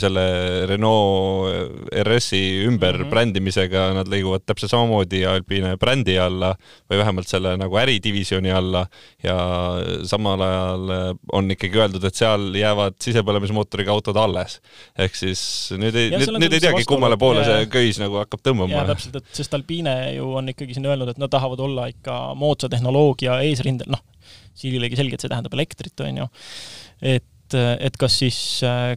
selle 0.00 0.22
Renault 0.66 1.92
RS-i 1.92 2.64
ümberbrändimisega 2.64 3.78
mhm. 3.78 3.84
mm 3.84 3.92
-hmm. 3.92 3.98
nad 3.98 4.08
liiguvad 4.08 4.44
täpselt 4.46 4.70
samamoodi 4.70 5.24
Alpine 5.26 5.76
brändi 5.76 6.18
alla 6.18 6.54
või 6.90 6.98
vähemalt 6.98 7.28
selle 7.28 7.56
nagu 7.56 7.76
äridivisjoni 7.76 8.50
alla 8.50 8.86
ja 9.22 9.36
samal 10.08 10.40
ajal 10.40 10.90
äh, 10.90 11.14
on 11.32 11.50
ikkagi 11.50 11.78
öeldud, 11.78 12.04
et 12.04 12.14
seal 12.14 12.48
jäävad 12.54 12.98
sisepõlemismootoriga 13.02 13.92
autod 13.92 14.16
alles. 14.16 14.60
ehk 14.98 15.14
siis 15.14 15.40
nüüd 15.76 15.94
ei, 15.94 16.10
nüüd, 16.10 16.34
nüüd 16.38 16.52
ei 16.52 16.60
teagi, 16.60 16.84
kummale 16.88 17.16
poole 17.16 17.44
see 17.44 17.66
köis 17.72 17.98
nagu 18.02 18.20
hakkab 18.22 18.44
tõmbama. 18.44 18.84
täpselt, 18.88 19.16
et 19.16 19.40
sest 19.40 19.54
Alpine 19.54 19.96
ju 20.16 20.34
on 20.40 20.48
ikkagi 20.48 20.76
siin 20.76 20.86
öelnud, 20.86 21.08
et 21.08 21.18
nad 21.18 21.30
tahavad 21.30 21.60
olla 21.60 21.88
ikka 21.92 22.34
moodsa 22.38 22.68
tehnoloogia 22.68 23.40
eesrindel, 23.48 23.90
noh, 23.92 24.04
Siililegi 24.58 24.96
selgelt 24.98 25.22
see 25.22 25.30
tähendab 25.30 25.54
elektrit, 25.54 26.00
on 26.02 26.16
ju, 26.24 26.24
et 27.14 27.26
et, 27.48 27.56
et 27.88 27.96
kas 28.00 28.18
siis, 28.20 28.38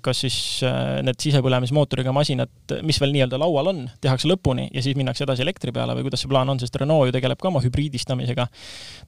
kas 0.04 0.24
siis 0.26 0.38
äh, 0.68 1.00
need 1.06 1.20
sisepõlemismootoriga 1.24 2.14
masinad, 2.16 2.52
mis 2.86 3.00
veel 3.02 3.14
nii-öelda 3.16 3.40
laual 3.42 3.72
on, 3.72 3.82
tehakse 4.04 4.30
lõpuni 4.30 4.68
ja 4.74 4.84
siis 4.84 4.98
minnakse 5.00 5.26
edasi 5.26 5.46
elektri 5.46 5.74
peale 5.76 5.96
või 5.98 6.08
kuidas 6.08 6.24
see 6.24 6.32
plaan 6.32 6.52
on, 6.52 6.60
sest 6.62 6.76
Renault 6.82 7.10
ju 7.10 7.16
tegeleb 7.16 7.40
ka 7.42 7.50
oma 7.52 7.64
hübriidistamisega. 7.64 8.48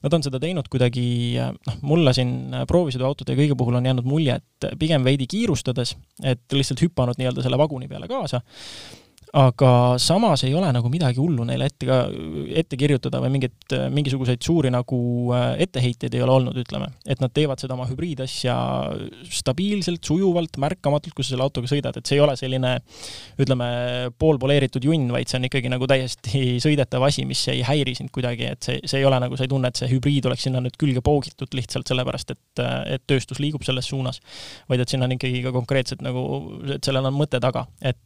Nad 0.04 0.18
on 0.18 0.26
seda 0.26 0.40
teinud 0.42 0.68
kuidagi, 0.72 1.06
noh, 1.38 1.78
mulle 1.84 2.14
siin 2.16 2.34
proovisõiduautode 2.70 3.36
kõige 3.38 3.58
puhul 3.58 3.80
on 3.80 3.88
jäänud 3.90 4.08
mulje, 4.08 4.40
et 4.40 4.68
pigem 4.80 5.04
veidi 5.06 5.28
kiirustades, 5.30 5.96
et 6.24 6.44
lihtsalt 6.56 6.82
hüpanud 6.84 7.20
nii-öelda 7.20 7.44
selle 7.44 7.60
vaguni 7.60 7.90
peale 7.90 8.10
kaasa 8.10 8.42
aga 9.34 9.98
samas 9.98 10.44
ei 10.46 10.52
ole 10.54 10.68
nagu 10.70 10.86
midagi 10.92 11.18
hullu 11.18 11.42
neile 11.48 11.66
ette 11.66 11.88
ka, 11.88 11.96
ette 12.60 12.78
kirjutada 12.78 13.18
või 13.22 13.32
mingit, 13.34 13.74
mingisuguseid 13.90 14.44
suuri 14.46 14.70
nagu 14.70 14.98
äh, 15.34 15.56
etteheiteid 15.64 16.14
ei 16.14 16.22
ole 16.22 16.36
olnud, 16.36 16.58
ütleme. 16.62 16.92
et 17.10 17.22
nad 17.22 17.34
teevad 17.34 17.58
seda 17.58 17.74
oma 17.74 17.88
hübriidasja 17.88 18.54
stabiilselt, 19.34 20.04
sujuvalt, 20.06 20.54
märkamatult, 20.62 21.16
kui 21.16 21.26
sa 21.26 21.34
selle 21.34 21.48
autoga 21.48 21.70
sõidad, 21.70 21.98
et 21.98 22.06
see 22.06 22.20
ei 22.20 22.22
ole 22.22 22.36
selline 22.38 22.76
ütleme, 23.42 23.68
poolpoleeritud 24.22 24.86
junn, 24.86 25.10
vaid 25.14 25.30
see 25.30 25.40
on 25.40 25.50
ikkagi 25.50 25.74
nagu 25.74 25.90
täiesti 25.90 26.46
sõidetav 26.62 27.08
asi, 27.10 27.26
mis 27.26 27.42
ei 27.50 27.66
häiri 27.66 27.98
sind 27.98 28.14
kuidagi, 28.14 28.52
et 28.54 28.70
see, 28.70 28.80
see 28.86 29.02
ei 29.02 29.10
ole 29.10 29.18
nagu, 29.24 29.34
sa 29.34 29.48
ei 29.48 29.50
tunne, 29.50 29.74
et 29.74 29.82
see 29.82 29.90
hübriid 29.90 30.30
oleks 30.30 30.46
sinna 30.46 30.62
nüüd 30.62 30.78
külge 30.78 31.02
poogitud 31.04 31.58
lihtsalt 31.58 31.90
sellepärast, 31.90 32.36
et, 32.36 32.66
et 32.96 33.06
tööstus 33.10 33.42
liigub 33.42 33.66
selles 33.66 33.90
suunas, 33.90 34.22
vaid 34.70 34.84
et 34.84 34.94
siin 34.94 35.02
on 35.02 35.18
ikkagi 35.18 35.42
ka 35.42 35.54
konkreetselt 35.54 36.06
nagu, 36.06 36.22
et 36.76 36.86
sellel 36.86 37.10
on 37.10 37.18
mõte 37.18 37.42
taga, 37.42 37.66
et 37.82 37.98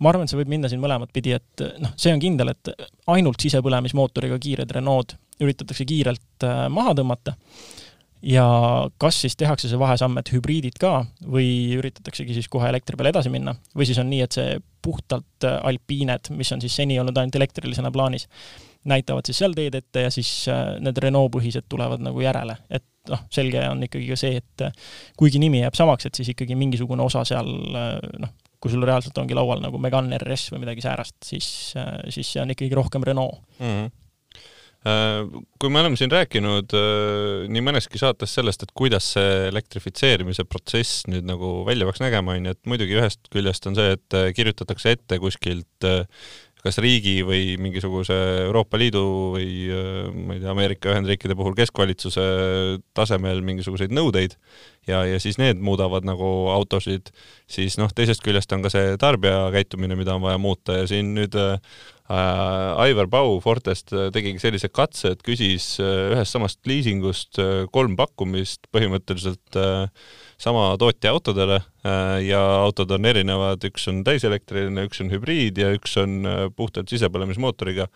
ma 0.00 0.12
arvan, 0.12 0.24
et 0.24 0.32
see 0.32 0.40
võib 0.40 0.52
minna 0.52 0.70
siin 0.70 0.80
mõlemat 0.82 1.12
pidi, 1.14 1.34
et 1.36 1.64
noh, 1.82 1.92
see 2.00 2.12
on 2.14 2.22
kindel, 2.22 2.54
et 2.54 2.72
ainult 3.12 3.42
sisepõlemismootoriga 3.42 4.38
kiired 4.40 4.72
Renault 4.76 5.16
üritatakse 5.40 5.86
kiirelt 5.88 6.46
äh, 6.46 6.64
maha 6.72 6.94
tõmmata. 6.98 7.36
Ja 8.20 8.44
kas 9.00 9.16
siis 9.22 9.36
tehakse 9.40 9.68
see 9.70 9.78
vahesamm, 9.80 10.18
et 10.20 10.28
hübriidid 10.34 10.76
ka 10.80 11.06
või 11.24 11.78
üritataksegi 11.78 12.36
siis 12.36 12.50
kohe 12.52 12.68
elektri 12.68 12.98
peale 13.00 13.14
edasi 13.14 13.32
minna? 13.32 13.54
Või 13.72 13.88
siis 13.88 14.00
on 14.02 14.10
nii, 14.12 14.20
et 14.26 14.36
see 14.36 14.58
puhtalt 14.84 15.48
äh, 15.48 15.56
Alpined, 15.70 16.32
mis 16.36 16.52
on 16.52 16.60
siis 16.64 16.76
seni 16.76 16.98
olnud 17.00 17.16
ainult 17.16 17.40
elektrilisena 17.40 17.92
plaanis, 17.92 18.28
näitavad 18.88 19.28
siis 19.28 19.40
seal 19.40 19.56
teed 19.56 19.76
ette 19.76 20.06
ja 20.06 20.12
siis 20.12 20.30
need 20.80 21.00
Renault 21.04 21.32
põhised 21.36 21.68
tulevad 21.68 22.00
nagu 22.00 22.20
järele, 22.24 22.56
et 22.72 22.86
noh, 23.10 23.24
selge 23.32 23.60
on 23.68 23.82
ikkagi 23.84 24.06
ka 24.08 24.16
see, 24.16 24.40
et 24.40 24.86
kuigi 25.20 25.40
nimi 25.40 25.60
jääb 25.60 25.76
samaks, 25.76 26.08
et 26.08 26.16
siis 26.16 26.30
ikkagi 26.32 26.56
mingisugune 26.56 27.04
osa 27.04 27.24
seal 27.28 27.48
noh, 27.48 28.32
kui 28.60 28.72
sul 28.72 28.84
reaalselt 28.84 29.16
ongi 29.22 29.36
laual 29.36 29.62
nagu 29.64 29.80
Megane 29.80 30.18
RS 30.20 30.52
või 30.54 30.66
midagi 30.66 30.84
säärast, 30.84 31.16
siis, 31.24 31.48
siis 32.12 32.34
see 32.34 32.42
on 32.42 32.52
ikkagi 32.52 32.76
rohkem 32.76 33.06
Renault 33.06 33.40
mm. 33.58 33.72
-hmm 33.72 33.98
kui 34.80 35.68
me 35.68 35.82
oleme 35.82 35.96
siin 36.00 36.08
rääkinud 36.08 36.72
äh, 36.72 37.48
nii 37.52 37.62
mõneski 37.66 38.00
saates 38.00 38.32
sellest, 38.32 38.62
et 38.64 38.70
kuidas 38.72 39.10
see 39.12 39.48
elektrifitseerimise 39.50 40.46
protsess 40.48 41.02
nüüd 41.10 41.26
nagu 41.28 41.58
välja 41.68 41.84
peaks 41.84 42.00
nägema, 42.00 42.38
on 42.38 42.48
ju, 42.48 42.54
et 42.56 42.70
muidugi 42.70 42.96
ühest 42.96 43.28
küljest 43.32 43.68
on 43.68 43.76
see, 43.76 43.98
et 43.98 44.16
äh, 44.16 44.30
kirjutatakse 44.36 44.96
ette 44.96 45.20
kuskilt 45.20 45.90
kas 46.60 46.76
riigi 46.80 47.20
või 47.24 47.58
mingisuguse 47.60 48.16
Euroopa 48.46 48.76
Liidu 48.80 49.02
või 49.34 49.46
ma 50.12 50.36
ei 50.36 50.42
tea, 50.42 50.50
Ameerika 50.52 50.90
Ühendriikide 50.92 51.36
puhul 51.36 51.56
keskvalitsuse 51.56 52.24
tasemel 52.96 53.40
mingisuguseid 53.44 53.94
nõudeid 53.96 54.36
ja, 54.90 55.04
ja 55.08 55.20
siis 55.22 55.38
need 55.40 55.62
muudavad 55.64 56.06
nagu 56.06 56.50
autosid, 56.54 57.12
siis 57.50 57.78
noh, 57.80 57.92
teisest 57.94 58.24
küljest 58.26 58.52
on 58.56 58.66
ka 58.66 58.72
see 58.72 58.96
tarbija 59.00 59.48
käitumine, 59.54 59.98
mida 59.98 60.16
on 60.16 60.26
vaja 60.26 60.40
muuta 60.42 60.80
ja 60.82 60.90
siin 60.90 61.14
nüüd 61.16 61.38
äh, 61.38 61.56
Aivar 62.10 63.06
Pau 63.10 63.36
Fortest 63.42 63.92
tegigi 64.14 64.42
sellise 64.42 64.70
katse, 64.74 65.14
et 65.14 65.22
küsis 65.26 65.76
äh, 65.82 66.10
ühest 66.16 66.34
samast 66.34 66.58
liisingust 66.66 67.38
äh, 67.38 67.68
kolm 67.70 67.94
pakkumist 67.98 68.66
põhimõtteliselt 68.74 69.60
äh, 69.60 69.86
sama 70.40 70.76
tootja 70.80 71.12
autodele 71.12 71.58
äh, 71.60 72.22
ja 72.24 72.40
autod 72.64 72.90
on 72.96 73.04
erinevad, 73.08 73.60
üks 73.68 73.84
on 73.92 74.00
täiselektriline, 74.06 74.86
üks 74.88 75.02
on 75.04 75.10
hübriid 75.12 75.58
ja 75.60 75.68
üks 75.76 75.98
on 76.00 76.24
äh, 76.24 76.40
puhtalt 76.56 76.88
sisepõlemismootoriga. 76.92 77.86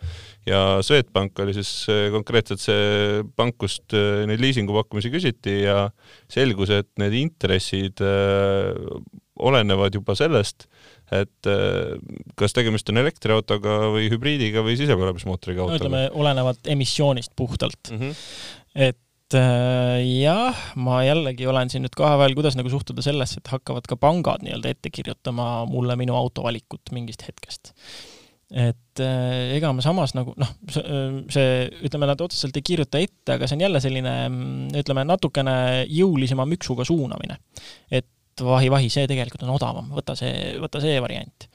ja 0.45 0.61
Swedbank 0.85 1.39
oli 1.41 1.55
siis 1.57 1.71
äh, 1.89 2.07
konkreetselt 2.13 2.61
see 2.61 3.23
pank, 3.35 3.57
kust 3.57 3.95
neid 3.95 4.41
liisingupakkumisi 4.41 5.09
küsiti 5.13 5.61
ja 5.63 5.89
selgus, 6.31 6.69
et 6.75 6.84
need 7.01 7.15
intressid 7.19 8.01
olenevad 9.35 9.95
juba 9.97 10.15
sellest, 10.17 10.67
et 11.13 11.49
kas 12.39 12.55
tegemist 12.55 12.89
on 12.91 13.01
elektriautoga 13.01 13.79
või 13.93 14.07
hübriidiga 14.13 14.63
või 14.65 14.77
sisepõlemismootoriga 14.79 15.65
autoga. 15.65 15.81
ütleme, 15.83 16.05
olenevad 16.15 16.69
emissioonist 16.71 17.35
puhtalt 17.35 17.91
mm. 17.91 17.99
-hmm. 17.99 18.15
et 18.87 19.37
äh, 19.37 19.99
jah, 20.21 20.63
ma 20.75 21.01
jällegi 21.05 21.47
olen 21.51 21.69
siin 21.69 21.85
nüüd 21.85 21.95
kahe 21.97 22.17
vahel, 22.21 22.35
kuidas 22.37 22.57
nagu 22.57 22.71
suhtuda 22.71 23.03
sellesse, 23.05 23.41
et 23.41 23.53
hakkavad 23.53 23.87
ka 23.89 23.99
pangad 23.99 24.45
nii-öelda 24.45 24.71
ette 24.71 24.91
kirjutama 24.93 25.65
mulle 25.69 25.97
minu 25.99 26.15
autovalikut 26.17 26.93
mingist 26.95 27.27
hetkest. 27.27 27.73
Et 28.53 29.01
äh, 29.01 29.55
ega 29.55 29.71
ma 29.73 29.81
samas 29.81 30.13
nagu 30.13 30.35
noh, 30.37 30.51
see, 30.69 31.45
ütleme, 31.87 32.09
nad 32.09 32.21
otseselt 32.21 32.57
ei 32.59 32.65
kirjuta 32.65 33.01
ette, 33.01 33.37
aga 33.37 33.47
see 33.49 33.57
on 33.57 33.63
jälle 33.65 33.81
selline 33.81 34.13
ütleme, 34.81 35.05
natukene 35.09 35.55
jõulisema 35.89 36.45
müksuga 36.49 36.85
suunamine. 36.85 37.39
et 37.89 38.05
vahi-vahi, 38.41 38.91
see 38.91 39.07
tegelikult 39.09 39.45
on 39.47 39.55
odavam, 39.55 39.89
võta 39.95 40.13
see, 40.19 40.53
võta 40.61 40.83
see 40.83 40.99
variant 41.01 41.47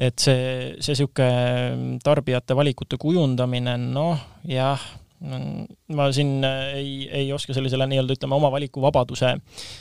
et 0.00 0.16
see, 0.22 0.72
see 0.80 0.94
niisugune 0.94 1.98
tarbijate 2.04 2.56
valikute 2.56 2.96
kujundamine, 3.00 3.76
noh 3.90 4.24
jah, 4.48 4.80
ma 5.20 6.08
siin 6.16 6.38
äh, 6.46 6.80
ei, 6.80 6.96
ei 7.24 7.32
oska 7.36 7.52
sellisele 7.52 7.84
nii-öelda 7.90 8.16
ütleme, 8.16 8.38
oma 8.40 8.48
valikuvabaduse 8.54 9.34
äh, 9.34 9.78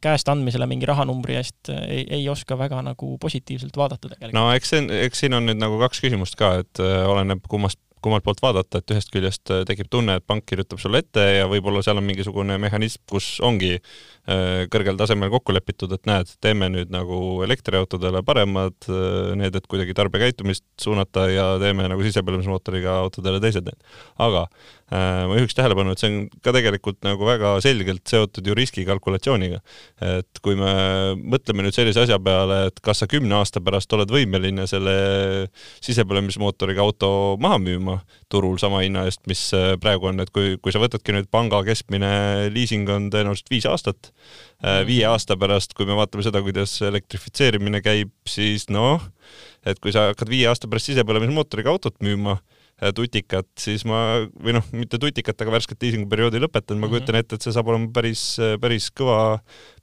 käest 0.00 0.28
andmisele 0.28 0.66
mingi 0.70 0.88
rahanumbri 0.88 1.38
eest 1.40 1.70
äh, 1.72 1.84
ei, 1.98 2.06
ei 2.20 2.28
oska 2.28 2.58
väga 2.58 2.82
nagu 2.84 3.14
positiivselt 3.20 3.76
vaadata 3.76 4.08
tegelikult. 4.08 4.36
no 4.36 4.48
eks 4.54 4.74
see, 4.74 4.82
eks 5.06 5.24
siin 5.24 5.36
on 5.36 5.48
nüüd 5.48 5.60
nagu 5.60 5.78
kaks 5.80 6.02
küsimust 6.04 6.36
ka, 6.40 6.58
et 6.64 6.82
oleneb 6.82 7.46
kummast 7.48 7.80
kummalt 8.00 8.24
poolt 8.24 8.38
vaadata, 8.40 8.80
et 8.80 8.92
ühest 8.94 9.10
küljest 9.12 9.50
tekib 9.68 9.90
tunne, 9.92 10.14
et 10.16 10.24
pank 10.24 10.46
kirjutab 10.48 10.80
sulle 10.80 11.02
ette 11.02 11.20
ja 11.20 11.44
võib-olla 11.50 11.82
seal 11.84 12.00
on 12.00 12.06
mingisugune 12.08 12.56
mehhanism, 12.56 13.02
kus 13.12 13.34
ongi 13.44 13.74
Äh, 14.30 14.66
kõrgel 14.70 14.98
tasemel 15.00 15.30
kokku 15.32 15.54
lepitud, 15.56 15.90
et 15.96 16.04
näed, 16.06 16.28
teeme 16.44 16.68
nüüd 16.68 16.90
nagu 16.92 17.40
elektriautodele 17.46 18.20
paremad 18.26 18.76
äh, 18.92 19.30
need, 19.40 19.54
et 19.56 19.64
kuidagi 19.70 19.94
tarbijakäitumist 19.96 20.66
suunata 20.78 21.24
ja 21.32 21.46
teeme 21.62 21.86
nagu 21.88 22.04
sisepõlemismootoriga 22.04 22.98
autodele 23.00 23.40
teised 23.40 23.64
need. 23.66 23.80
aga 24.20 24.44
äh, 24.44 24.79
ma 24.90 25.36
juhiks 25.38 25.54
tähelepanu, 25.54 25.94
et 25.94 26.02
see 26.02 26.10
on 26.10 26.16
ka 26.42 26.54
tegelikult 26.56 26.98
nagu 27.06 27.26
väga 27.28 27.52
selgelt 27.62 28.02
seotud 28.10 28.46
ju 28.46 28.56
riskikalkulatsiooniga. 28.58 29.60
et 30.02 30.40
kui 30.42 30.56
me 30.58 30.72
mõtleme 31.20 31.66
nüüd 31.66 31.76
sellise 31.76 32.02
asja 32.02 32.18
peale, 32.18 32.66
et 32.70 32.80
kas 32.82 33.02
sa 33.02 33.08
kümne 33.10 33.36
aasta 33.38 33.62
pärast 33.62 33.92
oled 33.94 34.10
võimeline 34.10 34.66
selle 34.70 34.94
sisepõlemismootoriga 35.84 36.82
auto 36.82 37.36
maha 37.40 37.60
müüma 37.62 38.00
turul 38.32 38.58
sama 38.58 38.82
hinna 38.82 39.06
eest, 39.06 39.22
mis 39.30 39.44
praegu 39.82 40.10
on, 40.10 40.20
et 40.24 40.34
kui, 40.34 40.56
kui 40.58 40.74
sa 40.74 40.82
võtadki 40.82 41.14
nüüd 41.14 41.30
panga 41.30 41.62
keskmine 41.66 42.50
liising 42.50 42.90
on 42.90 43.10
tõenäoliselt 43.14 43.54
viis 43.54 43.70
aastat, 43.70 44.10
Äh, 44.60 44.82
viie 44.84 45.06
aasta 45.08 45.38
pärast, 45.40 45.72
kui 45.72 45.86
me 45.88 45.94
vaatame 45.96 46.24
seda, 46.26 46.42
kuidas 46.44 46.74
elektrifitseerimine 46.84 47.80
käib, 47.80 48.10
siis 48.28 48.66
noh, 48.68 49.00
et 49.64 49.78
kui 49.80 49.92
sa 49.94 50.10
hakkad 50.10 50.28
viie 50.28 50.50
aasta 50.50 50.68
pärast 50.68 50.90
sisepõlemismootoriga 50.90 51.72
autot 51.72 51.96
müüma, 52.04 52.36
äh, 52.36 52.49
tutikat, 52.96 53.48
siis 53.60 53.84
ma, 53.88 54.24
või 54.40 54.54
noh, 54.56 54.64
mitte 54.72 54.98
tutikat, 55.00 55.36
aga 55.42 55.52
värsket 55.52 55.84
liisinguperioodi 55.84 56.40
lõpetan, 56.40 56.78
ma 56.78 56.86
mm 56.86 56.88
-hmm. 56.88 56.96
kujutan 56.96 57.18
ette, 57.20 57.36
et 57.36 57.44
see 57.44 57.52
saab 57.52 57.68
olema 57.68 57.90
päris, 57.92 58.22
päris 58.60 58.88
kõva 58.96 59.20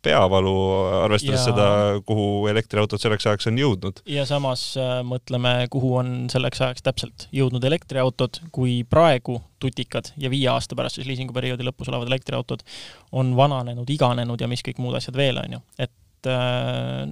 peavalu, 0.01 0.55
arvestades 1.03 1.41
ja... 1.41 1.51
seda, 1.51 1.67
kuhu 2.07 2.47
elektriautod 2.51 3.01
selleks 3.01 3.27
ajaks 3.27 3.49
on 3.51 3.59
jõudnud. 3.61 4.01
ja 4.05 4.25
samas 4.25 4.63
äh, 4.77 5.01
mõtleme, 5.05 5.67
kuhu 5.73 5.95
on 6.01 6.15
selleks 6.33 6.61
ajaks 6.61 6.85
täpselt 6.85 7.27
jõudnud 7.31 7.63
elektriautod, 7.63 8.41
kui 8.51 8.83
praegu 8.89 9.41
tutikad 9.59 10.11
ja 10.17 10.29
viie 10.29 10.49
aasta 10.49 10.75
pärast 10.77 10.99
siis 10.99 11.07
liisinguperioodi 11.09 11.65
lõpus 11.65 11.89
olevad 11.89 12.11
elektriautod 12.11 12.65
on 13.11 13.35
vananenud, 13.37 13.89
iganenud 13.89 14.41
ja 14.41 14.49
mis 14.49 14.65
kõik 14.65 14.81
muud 14.81 14.97
asjad 14.97 15.17
veel, 15.17 15.41
on 15.41 15.57
ju. 15.57 15.63
et 15.79 15.93
äh, 16.31 17.05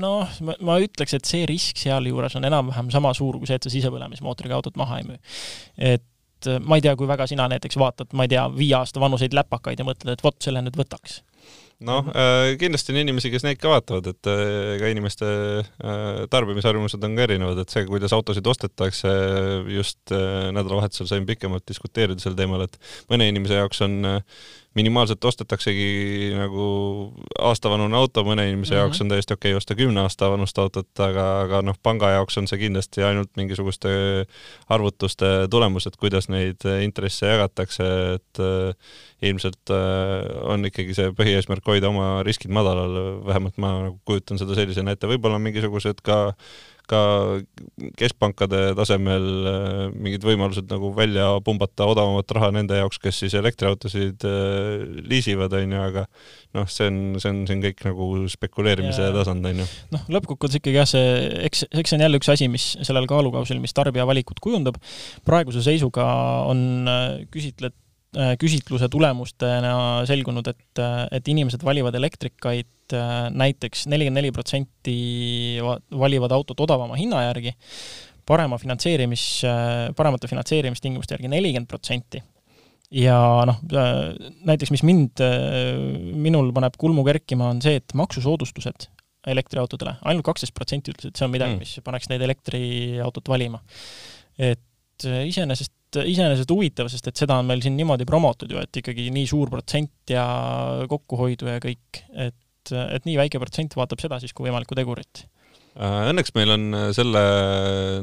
noh, 0.00 0.34
ma 0.66 0.80
ütleks, 0.82 1.16
et 1.16 1.28
see 1.28 1.46
risk 1.48 1.80
sealjuures 1.80 2.36
on 2.38 2.48
enam-vähem 2.48 2.90
sama 2.94 3.12
suur 3.16 3.40
kui 3.40 3.48
see, 3.48 3.58
et 3.58 3.66
sa 3.66 3.72
sisepõlemismootoriga 3.72 4.58
autot 4.58 4.76
maha 4.80 5.00
ei 5.02 5.08
müü. 5.10 5.20
et 5.94 6.50
äh, 6.50 6.60
ma 6.60 6.78
ei 6.78 6.84
tea, 6.84 6.96
kui 6.98 7.08
väga 7.10 7.28
sina 7.30 7.48
näiteks 7.52 7.78
vaatad, 7.80 8.12
ma 8.16 8.26
ei 8.26 8.34
tea, 8.34 8.48
viie 8.52 8.76
aasta 8.78 9.02
vanuseid 9.02 9.36
läpakaid 9.36 9.80
ja 9.80 9.88
mõtled, 9.88 10.12
et 10.12 10.26
vot, 10.26 10.38
selle 10.42 10.64
nüüd 10.64 10.78
võtaks 10.78 11.22
noh 11.86 12.06
äh,, 12.08 12.54
kindlasti 12.56 12.94
on 12.94 13.02
inimesi, 13.02 13.28
kes 13.28 13.44
neid 13.44 13.58
ka 13.60 13.68
vaatavad, 13.68 14.06
et 14.08 14.30
ega 14.78 14.88
inimeste 14.88 15.26
tarbimisharjumused 16.32 17.02
on 17.04 17.18
ka 17.18 17.26
erinevad, 17.26 17.60
et 17.60 17.74
see, 17.74 17.84
kuidas 17.88 18.14
autosid 18.16 18.48
ostetakse, 18.48 19.12
just 19.74 20.14
nädalavahetusel 20.56 21.10
sain 21.10 21.28
pikemalt 21.28 21.66
diskuteerida 21.68 22.22
sel 22.22 22.38
teemal, 22.38 22.64
et 22.64 22.80
mõne 23.12 23.28
inimese 23.28 23.60
jaoks 23.60 23.84
on 23.84 24.00
minimaalselt 24.76 25.24
ostetaksegi 25.24 26.34
nagu 26.36 26.66
aastavanune 27.48 27.96
auto, 27.96 28.24
mõne 28.26 28.44
inimese 28.50 28.74
mm 28.74 28.76
-hmm. 28.76 28.82
jaoks 28.82 29.00
on 29.00 29.08
täiesti 29.12 29.34
okei 29.34 29.52
okay 29.52 29.56
osta 29.56 29.74
kümne 29.74 30.00
aasta 30.04 30.30
vanust 30.30 30.58
autot, 30.58 30.90
aga, 31.00 31.24
aga 31.46 31.62
noh, 31.62 31.78
panga 31.82 32.10
jaoks 32.16 32.38
on 32.38 32.48
see 32.50 32.60
kindlasti 32.60 33.02
ainult 33.02 33.32
mingisuguste 33.36 33.88
arvutuste 34.68 35.48
tulemus, 35.50 35.86
et 35.86 35.96
kuidas 35.96 36.28
neid 36.28 36.68
intresse 36.82 37.26
jagatakse, 37.26 37.88
et 38.14 38.40
äh, 38.40 38.74
ilmselt 39.22 39.72
äh, 39.72 40.28
on 40.44 40.64
ikkagi 40.68 40.94
see 40.94 41.10
põhieesmärk 41.16 41.66
hoida 41.66 41.88
oma 41.88 42.22
riskid 42.22 42.52
madalal, 42.52 43.22
vähemalt 43.26 43.56
ma 43.56 43.72
nagu 43.88 44.00
kujutan 44.04 44.38
seda 44.38 44.54
sellisena 44.54 44.92
ette, 44.92 45.08
võib-olla 45.08 45.38
mingisugused 45.38 46.04
ka 46.04 46.34
ka 46.90 47.00
keskpankade 47.98 48.60
tasemel 48.78 49.26
äh, 49.50 49.78
mingid 49.94 50.24
võimalused 50.26 50.68
nagu 50.70 50.92
välja 50.96 51.28
pumbata 51.44 51.88
odavamat 51.90 52.34
raha 52.36 52.50
nende 52.54 52.78
jaoks, 52.78 53.00
kes 53.02 53.22
siis 53.24 53.36
elektriautosid 53.38 54.26
äh, 54.28 54.84
liisivad, 55.06 55.54
on 55.58 55.76
ju, 55.76 55.82
aga 55.82 56.06
noh, 56.56 56.68
see 56.72 56.90
on, 56.90 57.00
see 57.22 57.32
on 57.32 57.42
siin 57.48 57.64
kõik 57.64 57.82
nagu 57.88 58.10
spekuleerimise 58.32 59.08
ja, 59.08 59.14
tasand, 59.14 59.46
on 59.50 59.64
ju. 59.64 59.70
noh, 59.94 60.04
lõppkokkuvõttes 60.18 60.60
ikkagi 60.60 60.78
jah, 60.80 60.90
see, 60.90 61.16
eks, 61.48 61.66
eks 61.70 61.92
see 61.92 61.98
on 61.98 62.06
jälle 62.06 62.20
üks 62.22 62.30
asi, 62.32 62.50
mis 62.52 62.68
sellel 62.86 63.08
kaalukausil, 63.10 63.60
mis 63.62 63.76
tarbija 63.76 64.06
valikut 64.08 64.40
kujundab, 64.44 64.78
praeguse 65.28 65.64
seisuga 65.66 66.06
on 66.50 66.62
äh, 66.90 67.26
küsitled 67.32 67.76
küsitluse 68.40 68.88
tulemustena 68.88 69.72
selgunud, 70.08 70.46
et, 70.48 70.80
et 71.12 71.28
inimesed 71.28 71.64
valivad 71.66 71.94
elektrikaid 71.98 72.70
Äh, 72.94 73.30
näiteks 73.34 73.86
nelikümmend 73.90 74.20
neli 74.20 74.30
protsenti 74.34 74.96
valivad 75.98 76.30
autot 76.36 76.60
odavama 76.62 76.94
hinna 76.94 77.24
järgi, 77.24 77.50
parema 78.26 78.58
finantseerimis, 78.62 79.24
äh, 79.48 79.88
paremate 79.98 80.30
finantseerimistingimuste 80.30 81.16
järgi 81.16 81.30
nelikümmend 81.32 81.66
protsenti. 81.70 82.22
ja 82.90 83.18
noh, 83.48 83.58
äh, 83.74 84.14
näiteks 84.46 84.70
mis 84.70 84.84
mind, 84.86 85.18
minul 86.14 86.52
paneb 86.54 86.76
kulmu 86.78 87.02
kerkima, 87.08 87.50
on 87.50 87.62
see, 87.62 87.80
et 87.80 87.94
maksusoodustused 87.98 88.86
elektriautodele, 89.26 89.96
ainult 90.06 90.28
kaksteist 90.28 90.54
protsenti 90.54 90.94
ütles, 90.94 91.10
et 91.10 91.18
see 91.18 91.26
on 91.26 91.34
midagi 91.34 91.56
mm., 91.56 91.64
mis 91.64 91.80
paneks 91.82 92.06
neid 92.12 92.22
elektriautot 92.22 93.26
valima. 93.28 93.58
et 94.38 94.62
iseenesest 95.02 95.72
iseenesest 95.94 96.50
huvitav, 96.50 96.90
sest 96.90 97.06
et 97.10 97.22
seda 97.22 97.38
on 97.38 97.46
meil 97.46 97.62
siin 97.62 97.76
niimoodi 97.78 98.08
promotud 98.08 98.50
ju, 98.50 98.58
et 98.58 98.82
ikkagi 98.82 99.06
nii 99.14 99.28
suur 99.30 99.52
protsent 99.52 100.10
ja 100.10 100.26
kokkuhoidu 100.90 101.52
ja 101.52 101.62
kõik, 101.62 102.02
et 102.12 102.42
et, 102.66 103.04
nii 103.06 103.14
väike 103.14 103.38
protsent 103.38 103.76
vaatab 103.78 104.00
seda 104.02 104.16
siis 104.18 104.32
kui 104.34 104.48
võimalikku 104.48 104.74
tegurit 104.74 105.22
Äh, 105.76 106.06
õnneks 106.08 106.32
meil 106.32 106.48
on 106.54 106.62
äh, 106.72 106.84
selle 106.96 107.20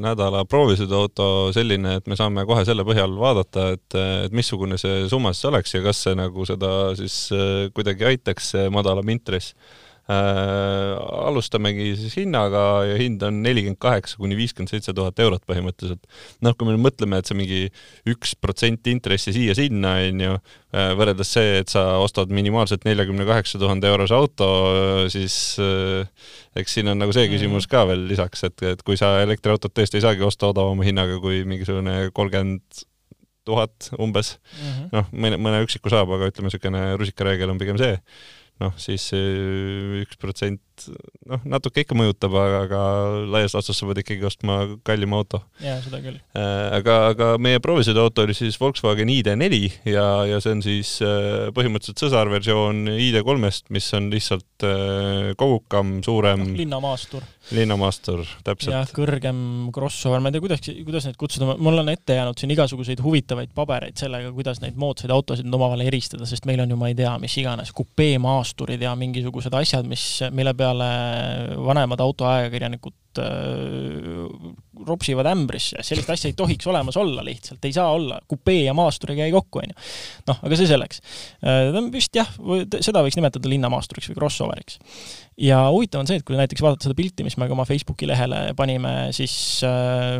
nädala 0.02 0.44
proovisõiduauto 0.46 1.50
selline, 1.56 1.96
et 1.98 2.04
me 2.06 2.14
saame 2.14 2.44
kohe 2.46 2.62
selle 2.66 2.84
põhjal 2.86 3.16
vaadata, 3.18 3.72
et, 3.74 3.96
et 3.98 4.36
missugune 4.36 4.78
see 4.78 5.08
summa 5.10 5.32
siis 5.34 5.48
oleks 5.50 5.74
ja 5.74 5.80
kas 5.82 6.04
see 6.06 6.14
nagu 6.14 6.46
seda 6.46 6.70
siis 6.94 7.16
äh, 7.34 7.72
kuidagi 7.74 8.06
aitaks, 8.12 8.52
see 8.54 8.70
madalam 8.70 9.10
intress 9.10 9.56
äh,. 9.56 9.82
Alustamegi 10.04 11.94
siis 11.96 12.18
hinnaga 12.18 12.84
ja 12.84 12.96
hind 13.00 13.22
on 13.24 13.38
nelikümmend 13.44 13.80
kaheksa 13.80 14.18
kuni 14.20 14.36
viiskümmend 14.36 14.68
seitse 14.68 14.92
tuhat 14.92 15.18
eurot 15.24 15.44
põhimõtteliselt. 15.48 16.04
noh, 16.44 16.52
kui 16.52 16.68
me 16.68 16.74
nüüd 16.74 16.84
mõtleme, 16.84 17.18
et 17.18 17.30
see 17.30 17.38
mingi 17.38 17.60
üks 18.12 18.34
protsent 18.36 18.84
intressi 18.92 19.32
siia-sinna, 19.32 19.94
on 20.10 20.20
ju, 20.26 20.36
äh, 20.76 20.92
võrreldes 20.98 21.32
see, 21.38 21.56
et 21.62 21.72
sa 21.72 21.86
ostad 22.04 22.32
minimaalselt 22.36 22.84
neljakümne 22.84 23.24
kaheksa 23.28 23.60
tuhande 23.62 23.88
eurose 23.88 24.16
auto, 24.18 24.50
siis 25.14 25.56
äh, 25.64 26.04
eks 26.60 26.76
siin 26.76 26.92
on 26.92 27.00
nagu 27.00 27.16
see 27.16 27.30
küsimus 27.32 27.68
ka 27.70 27.86
veel 27.88 28.04
lisaks, 28.10 28.44
et, 28.50 28.60
et 28.74 28.84
kui 28.84 29.00
sa 29.00 29.16
elektriautot 29.24 29.72
tõesti 29.72 30.02
ei 30.02 30.04
saagi 30.04 30.26
osta 30.26 30.52
odavama 30.52 30.84
hinnaga 30.84 31.16
kui 31.22 31.46
mingisugune 31.48 32.10
kolmkümmend 32.12 32.84
tuhat 33.44 33.90
umbes 34.00 34.36
mm 34.36 34.70
-hmm., 34.70 34.88
noh, 34.92 35.10
mõne, 35.12 35.36
mõne 35.40 35.60
üksiku 35.64 35.92
saab, 35.92 36.12
aga 36.16 36.30
ütleme, 36.30 36.48
niisugune 36.48 36.96
rusikareegel 37.00 37.50
on 37.52 37.60
pigem 37.60 37.78
see, 37.80 37.98
noh, 38.62 38.74
siis 38.80 39.08
üks 39.14 40.18
protsent, 40.20 40.62
noh, 41.30 41.42
natuke 41.48 41.84
ikka 41.84 41.96
mõjutab, 41.98 42.34
aga, 42.38 42.62
aga 42.66 42.80
laias 43.34 43.54
laastus 43.56 43.80
sa 43.80 43.88
pead 43.88 44.02
ikkagi 44.02 44.26
ostma 44.28 44.58
kallima 44.86 45.20
auto. 45.22 45.42
jaa, 45.62 45.78
seda 45.84 46.00
küll. 46.04 46.18
Äh, 46.36 46.76
aga, 46.80 46.98
aga 47.12 47.30
meie 47.42 47.62
proovisõiduauto 47.64 48.24
oli 48.26 48.36
siis 48.36 48.58
Volkswagen 48.60 49.12
ID4 49.12 49.60
ja, 49.92 50.08
ja 50.30 50.40
see 50.44 50.56
on 50.56 50.64
siis 50.64 50.96
äh, 51.04 51.50
põhimõtteliselt 51.56 52.04
sõsarversioon 52.06 52.84
ID3-st, 52.96 53.70
mis 53.74 53.90
on 53.98 54.10
lihtsalt 54.14 54.68
äh, 54.68 55.32
kogukam, 55.40 55.98
suurem. 56.06 56.44
Noh, 56.44 56.60
linnamaastur 56.64 57.24
linnamaastur, 57.52 58.22
täpselt. 58.44 58.72
jah, 58.72 58.88
kõrgem 58.94 59.38
crossover, 59.74 60.22
ma 60.22 60.30
ei 60.30 60.36
tea, 60.36 60.42
kuidas, 60.44 60.62
kuidas 60.86 61.08
neid 61.08 61.18
kutsuda, 61.20 61.56
mul 61.60 61.82
on 61.82 61.90
ette 61.92 62.16
jäänud 62.16 62.40
siin 62.40 62.54
igasuguseid 62.54 63.02
huvitavaid 63.04 63.52
pabereid 63.56 64.00
sellega, 64.00 64.30
kuidas 64.32 64.62
neid 64.62 64.78
moodsaid 64.80 65.12
autosid 65.12 65.48
omavahel 65.48 65.84
eristada, 65.84 66.24
sest 66.28 66.48
meil 66.48 66.62
on 66.64 66.72
ju, 66.72 66.78
ma 66.80 66.88
ei 66.88 66.96
tea, 66.98 67.12
mis 67.20 67.36
iganes, 67.40 67.72
kupeemaasturid 67.76 68.84
ja 68.84 68.94
mingisugused 68.98 69.54
asjad, 69.60 69.88
mis, 69.88 70.06
mille 70.32 70.54
peale 70.56 70.63
vanemad 70.72 72.00
autoajakirjanikud 72.00 73.20
äh, 73.22 74.54
ropsivad 74.86 75.26
ämbrisse, 75.30 75.82
sellist 75.86 76.10
asja 76.10 76.30
ei 76.30 76.36
tohiks 76.36 76.66
olemas 76.68 76.96
olla 77.00 77.24
lihtsalt, 77.24 77.64
ei 77.64 77.72
saa 77.72 77.92
olla, 77.94 78.18
kupee 78.28 78.64
ja 78.64 78.74
maastur 78.76 79.12
ei 79.12 79.22
käi 79.22 79.32
kokku, 79.34 79.62
onju. 79.62 79.76
noh, 80.28 80.40
aga 80.46 80.58
see 80.58 80.68
selleks. 80.70 81.00
Äh, 81.44 81.70
ta 81.72 81.80
on 81.80 81.90
vist 81.94 82.16
jah, 82.16 82.30
seda 82.80 83.04
võiks 83.04 83.18
nimetada 83.18 83.50
linnamaasturiks 83.50 84.10
või 84.10 84.18
crossoveriks. 84.18 84.78
ja 85.40 85.64
huvitav 85.74 86.02
on 86.02 86.10
see, 86.10 86.20
et 86.20 86.26
kui 86.26 86.38
näiteks 86.38 86.64
vaadata 86.64 86.88
seda 86.88 86.98
pilti, 86.98 87.26
mis 87.26 87.38
me 87.40 87.48
ka 87.48 87.56
oma 87.56 87.66
Facebooki 87.68 88.08
lehele 88.10 88.46
panime, 88.58 88.94
siis 89.16 89.36
äh, 89.66 90.18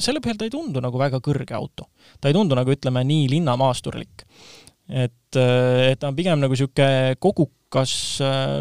selle 0.00 0.22
põhjal 0.24 0.40
ta 0.40 0.48
ei 0.48 0.54
tundu 0.54 0.82
nagu 0.84 1.00
väga 1.00 1.22
kõrge 1.24 1.56
auto. 1.58 1.90
ta 2.20 2.30
ei 2.30 2.36
tundu 2.36 2.58
nagu 2.58 2.74
ütleme, 2.74 3.04
nii 3.06 3.30
linnamaasturlik. 3.36 4.26
et, 4.88 5.36
äh, 5.38 5.90
et 5.92 6.00
ta 6.00 6.10
on 6.10 6.18
pigem 6.18 6.40
nagu 6.40 6.54
niisugune 6.54 7.18
kogukas 7.18 7.92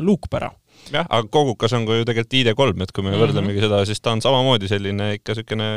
luukpära 0.05 0.51
jah, 0.93 1.05
aga 1.05 1.27
kogukas 1.31 1.73
on 1.77 1.85
ka 1.87 1.99
ju 1.99 2.07
tegelikult 2.07 2.37
ID3, 2.39 2.83
et 2.85 2.93
kui 2.93 3.03
me 3.03 3.11
mm 3.11 3.15
-hmm. 3.15 3.23
võrdlemegi 3.23 3.63
seda, 3.65 3.83
siis 3.85 4.01
ta 4.01 4.13
on 4.15 4.23
samamoodi 4.23 4.69
selline 4.71 5.13
ikka 5.19 5.35
niisugune 5.35 5.69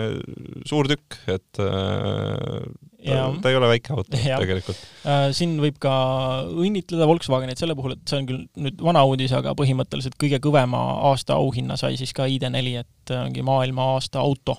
suur 0.68 0.88
tükk, 0.90 1.18
et 1.26 1.60
äh, 1.62 2.66
ta, 3.04 3.32
ta 3.42 3.50
ei 3.50 3.58
ole 3.58 3.70
väike 3.72 3.94
auto 3.94 4.20
ja. 4.24 4.38
tegelikult 4.42 4.78
äh,. 5.06 5.30
siin 5.36 5.56
võib 5.62 5.78
ka 5.82 5.94
õnnitleda 6.48 7.08
Volkswagenit 7.10 7.60
selle 7.60 7.76
puhul, 7.78 7.96
et 7.96 8.04
see 8.08 8.20
on 8.20 8.28
küll 8.28 8.44
nüüd 8.66 8.82
vana 8.82 9.04
uudis, 9.08 9.34
aga 9.36 9.56
põhimõtteliselt 9.58 10.18
kõige 10.20 10.40
kõvema 10.44 10.82
aasta 11.10 11.38
auhinna 11.40 11.76
sai 11.80 11.96
siis 12.00 12.14
ka 12.16 12.28
ID4, 12.30 12.84
et 12.84 13.16
ongi 13.16 13.42
maailma 13.46 13.92
aasta 13.96 14.22
auto 14.22 14.58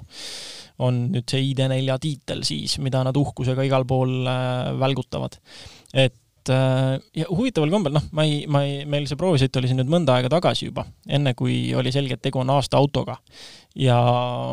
on 0.83 1.07
nüüd 1.13 1.29
see 1.29 1.53
ID4 1.53 1.99
tiitel 2.01 2.43
siis, 2.47 2.79
mida 2.83 3.03
nad 3.05 3.17
uhkusega 3.17 3.65
igal 3.67 3.85
pool 3.87 4.27
äh, 4.27 4.73
välgutavad. 4.79 5.39
et 5.93 6.15
et 6.43 6.53
äh, 6.53 6.99
ja 7.15 7.27
huvitaval 7.31 7.71
kombel, 7.71 7.95
noh, 7.95 8.07
ma 8.15 8.27
ei, 8.27 8.43
ma 8.51 8.63
ei, 8.67 8.83
meil 8.89 9.07
see 9.09 9.19
proovisõit 9.19 9.59
oli 9.59 9.69
siin 9.71 9.79
nüüd 9.81 9.91
mõnda 9.91 10.17
aega 10.17 10.31
tagasi 10.33 10.69
juba, 10.69 10.85
enne 11.07 11.35
kui 11.39 11.73
oli 11.77 11.93
selge, 11.95 12.17
et 12.17 12.23
tegu 12.23 12.41
on 12.43 12.51
aasta 12.53 12.79
autoga. 12.79 13.17
ja 13.79 13.97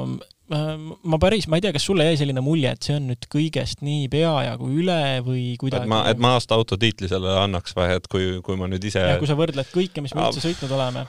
äh, 0.06 0.70
ma 0.78 1.18
päris, 1.22 1.48
ma 1.50 1.58
ei 1.58 1.64
tea, 1.64 1.74
kas 1.74 1.88
sulle 1.88 2.06
jäi 2.06 2.20
selline 2.20 2.44
mulje, 2.44 2.72
et 2.76 2.86
see 2.86 2.96
on 2.98 3.10
nüüd 3.10 3.26
kõigest 3.32 3.82
nii 3.86 4.06
peajagu 4.12 4.70
üle 4.70 5.02
või 5.26 5.44
kuidagi 5.60 5.88
et 5.88 5.92
ma, 5.92 6.04
et 6.12 6.22
ma 6.22 6.34
aasta 6.38 6.58
auto 6.58 6.78
tiitli 6.80 7.10
sellele 7.10 7.42
annaks 7.42 7.76
või 7.76 7.98
et 7.98 8.08
kui, 8.12 8.32
kui 8.46 8.58
ma 8.60 8.70
nüüd 8.70 8.86
ise 8.86 9.04
ja 9.04 9.18
kui 9.20 9.30
sa 9.30 9.38
võrdled 9.38 9.74
kõike, 9.74 10.04
mis 10.04 10.14
me 10.14 10.28
üldse 10.28 10.46
sõitnud 10.46 10.74
oleme. 10.78 11.06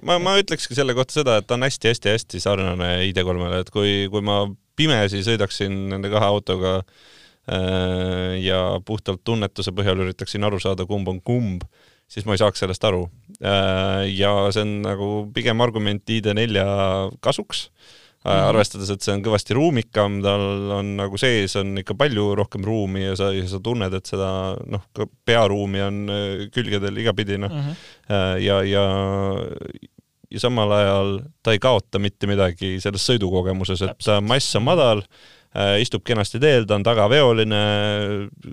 ma, 0.00 0.18
ma 0.22 0.36
ütlekski 0.40 0.78
selle 0.78 0.96
kohta 0.98 1.20
seda, 1.20 1.38
et 1.40 1.48
ta 1.48 1.60
on 1.60 1.68
hästi-hästi-hästi 1.68 2.42
sarnane 2.42 2.94
ID3-le, 3.10 3.64
et 3.66 3.72
kui, 3.74 3.96
kui 4.12 4.24
ma 4.24 4.44
pimesi 4.76 5.20
sõidaksin 5.26 5.90
nende 5.92 6.08
kahe 6.08 6.24
autoga 6.32 6.78
äh, 6.80 6.86
Äh, 6.90 7.21
ja 7.46 8.58
puhtalt 8.86 9.24
tunnetuse 9.24 9.72
põhjal 9.74 10.04
üritaksin 10.04 10.44
aru 10.46 10.60
saada, 10.62 10.86
kumb 10.86 11.08
on 11.10 11.18
kumb, 11.20 11.64
siis 12.10 12.26
ma 12.26 12.36
ei 12.36 12.42
saaks 12.42 12.62
sellest 12.62 12.84
aru. 12.86 13.06
Äh, 13.42 14.06
ja 14.14 14.30
see 14.54 14.62
on 14.62 14.76
nagu 14.84 15.10
pigem 15.34 15.64
argument 15.64 16.06
ID4 16.06 16.62
kasuks 17.20 17.68
Mm 18.22 18.30
-hmm. 18.30 18.48
arvestades, 18.48 18.90
et 18.90 19.02
see 19.02 19.14
on 19.16 19.22
kõvasti 19.22 19.54
ruumikam, 19.58 20.20
tal 20.22 20.70
on 20.70 20.92
nagu 20.94 21.18
sees 21.18 21.56
on 21.58 21.78
ikka 21.78 21.96
palju 21.98 22.36
rohkem 22.38 22.62
ruumi 22.62 23.02
ja 23.02 23.16
sa, 23.16 23.32
ja 23.34 23.48
sa 23.50 23.58
tunned, 23.58 23.94
et 23.94 24.06
seda 24.06 24.54
noh, 24.62 24.84
ka 24.94 25.08
pearuumi 25.26 25.82
on 25.82 25.96
külgedel 26.54 27.00
igapidi 27.02 27.38
noh 27.38 27.50
mm 27.50 27.58
-hmm. 27.58 28.38
ja, 28.38 28.62
ja 28.62 28.84
ja 30.30 30.38
samal 30.38 30.72
ajal 30.72 31.20
ta 31.42 31.50
ei 31.50 31.58
kaota 31.58 31.98
mitte 31.98 32.26
midagi 32.26 32.80
selles 32.80 33.10
sõidukogemuses, 33.10 33.82
et 33.82 34.22
mass 34.22 34.54
on 34.54 34.62
madal, 34.62 35.02
Äh, 35.02 35.10
istub 35.82 36.04
kenasti 36.06 36.40
teel, 36.40 36.64
ta 36.68 36.78
on 36.78 36.84
tagaveoline, 36.86 37.62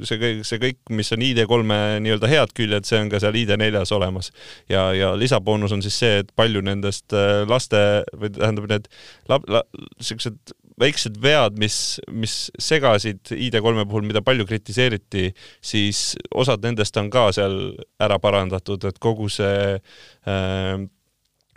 see 0.04 0.20
kõik, 0.20 0.42
see 0.48 0.60
kõik, 0.60 0.80
mis 0.92 1.12
on 1.16 1.24
ID3-e 1.24 2.00
nii-öelda 2.04 2.32
head 2.32 2.52
küljed, 2.58 2.88
see 2.88 3.00
on 3.00 3.12
ka 3.12 3.22
seal 3.24 3.38
ID4-s 3.40 3.94
olemas. 3.96 4.34
ja, 4.70 4.90
ja 4.96 5.14
lisaboonus 5.16 5.76
on 5.76 5.84
siis 5.86 6.00
see, 6.02 6.24
et 6.24 6.34
palju 6.36 6.64
nendest 6.66 7.16
äh, 7.16 7.46
laste 7.48 8.04
või 8.12 8.34
tähendab, 8.36 8.68
need 8.72 8.90
lab-, 9.32 9.48
la, 9.48 9.64
siuksed 10.04 10.56
väiksed 10.80 11.18
vead, 11.24 11.58
mis, 11.60 12.00
mis 12.12 12.36
segasid 12.62 13.34
ID3 13.36 13.84
puhul, 13.88 14.06
mida 14.08 14.22
palju 14.24 14.46
kritiseeriti, 14.48 15.30
siis 15.62 16.14
osad 16.32 16.64
nendest 16.64 16.96
on 17.00 17.10
ka 17.12 17.30
seal 17.36 17.58
ära 18.00 18.20
parandatud, 18.22 18.88
et 18.88 19.00
kogu 19.04 19.28
see 19.32 19.76
äh, 19.76 20.88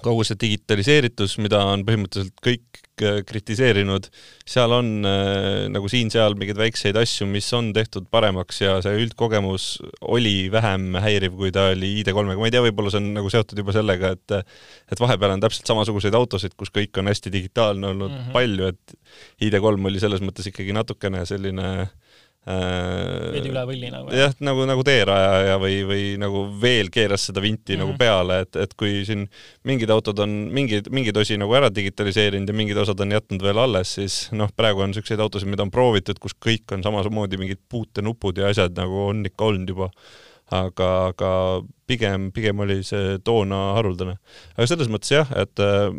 kogu 0.04 0.24
see 0.26 0.38
digitaliseeritus, 0.40 1.36
mida 1.42 1.60
on 1.70 1.84
põhimõtteliselt 1.86 2.34
kõik 2.44 2.80
äh, 3.02 3.20
kritiseerinud, 3.28 4.08
seal 4.48 4.74
on 4.76 4.90
äh, 5.08 5.68
nagu 5.72 5.90
siin-seal 5.90 6.36
mingeid 6.38 6.60
väikseid 6.60 6.98
asju, 7.00 7.28
mis 7.30 7.48
on 7.56 7.72
tehtud 7.76 8.08
paremaks 8.12 8.62
ja 8.62 8.76
see 8.84 9.04
üldkogemus 9.04 9.68
oli 10.14 10.50
vähem 10.52 10.98
häiriv, 11.02 11.36
kui 11.38 11.52
ta 11.54 11.70
oli 11.72 11.94
ID3-ga, 12.02 12.38
ma 12.38 12.50
ei 12.50 12.54
tea, 12.54 12.64
võib-olla 12.66 12.92
see 12.92 13.02
on 13.02 13.10
nagu 13.16 13.32
seotud 13.32 13.62
juba 13.62 13.76
sellega, 13.76 14.14
et 14.16 14.38
et 14.92 15.00
vahepeal 15.00 15.36
on 15.36 15.42
täpselt 15.42 15.68
samasuguseid 15.70 16.14
autosid, 16.18 16.56
kus 16.58 16.72
kõik 16.74 16.98
on 17.00 17.10
hästi 17.10 17.32
digitaalne 17.32 17.92
olnud 17.94 18.12
mm 18.12 18.22
-hmm. 18.26 18.36
palju, 18.36 18.72
et 18.72 19.48
ID3 19.48 19.90
oli 19.92 20.02
selles 20.02 20.22
mõttes 20.24 20.48
ikkagi 20.50 20.74
natukene 20.76 21.24
selline 21.28 21.68
äh, 21.82 21.92
veidi 22.42 23.52
üle 23.52 23.62
võlli 23.68 23.90
nagu. 23.92 24.08
jah, 24.16 24.32
nagu, 24.42 24.64
nagu 24.66 24.82
teerajaja 24.86 25.60
või, 25.62 25.76
või 25.86 26.06
nagu 26.18 26.42
veel 26.62 26.90
keeras 26.90 27.28
seda 27.28 27.42
vinti 27.44 27.76
mm 27.76 27.76
-hmm. 27.76 27.82
nagu 27.84 27.92
mhm. 27.92 27.98
peale, 28.00 28.40
et, 28.42 28.56
et 28.64 28.74
kui 28.74 29.04
siin 29.06 29.28
mingid 29.68 29.90
autod 29.94 30.18
on 30.24 30.34
mingeid, 30.50 30.90
mingeid 30.90 31.16
osi 31.22 31.38
nagu 31.38 31.54
ära 31.54 31.70
digitaliseerinud 31.70 32.48
ja 32.48 32.58
mingid 32.58 32.82
osad 32.82 33.00
on 33.00 33.14
jätnud 33.14 33.42
veel 33.42 33.62
alles, 33.62 33.94
siis 33.94 34.18
noh, 34.32 34.50
praegu 34.56 34.82
on 34.82 34.90
niisuguseid 34.90 35.22
autosid, 35.22 35.48
mida 35.48 35.62
on 35.62 35.70
proovitud, 35.70 36.18
kus 36.18 36.34
kõik 36.34 36.74
on 36.74 36.82
samamoodi 36.82 37.38
mingid 37.38 37.62
puutenupud 37.68 38.38
ja 38.38 38.50
asjad 38.50 38.74
nagu 38.74 39.06
on 39.06 39.22
ikka 39.26 39.44
olnud 39.44 39.68
juba 39.68 39.90
aga, 40.52 40.88
aga 41.12 41.32
pigem, 41.86 42.30
pigem 42.34 42.62
oli 42.64 42.82
see 42.86 43.18
toona 43.24 43.74
haruldane. 43.78 44.16
aga 44.56 44.66
selles 44.66 44.90
mõttes 44.92 45.14
jah, 45.14 45.30
et 45.38 45.62
äh, 45.62 45.92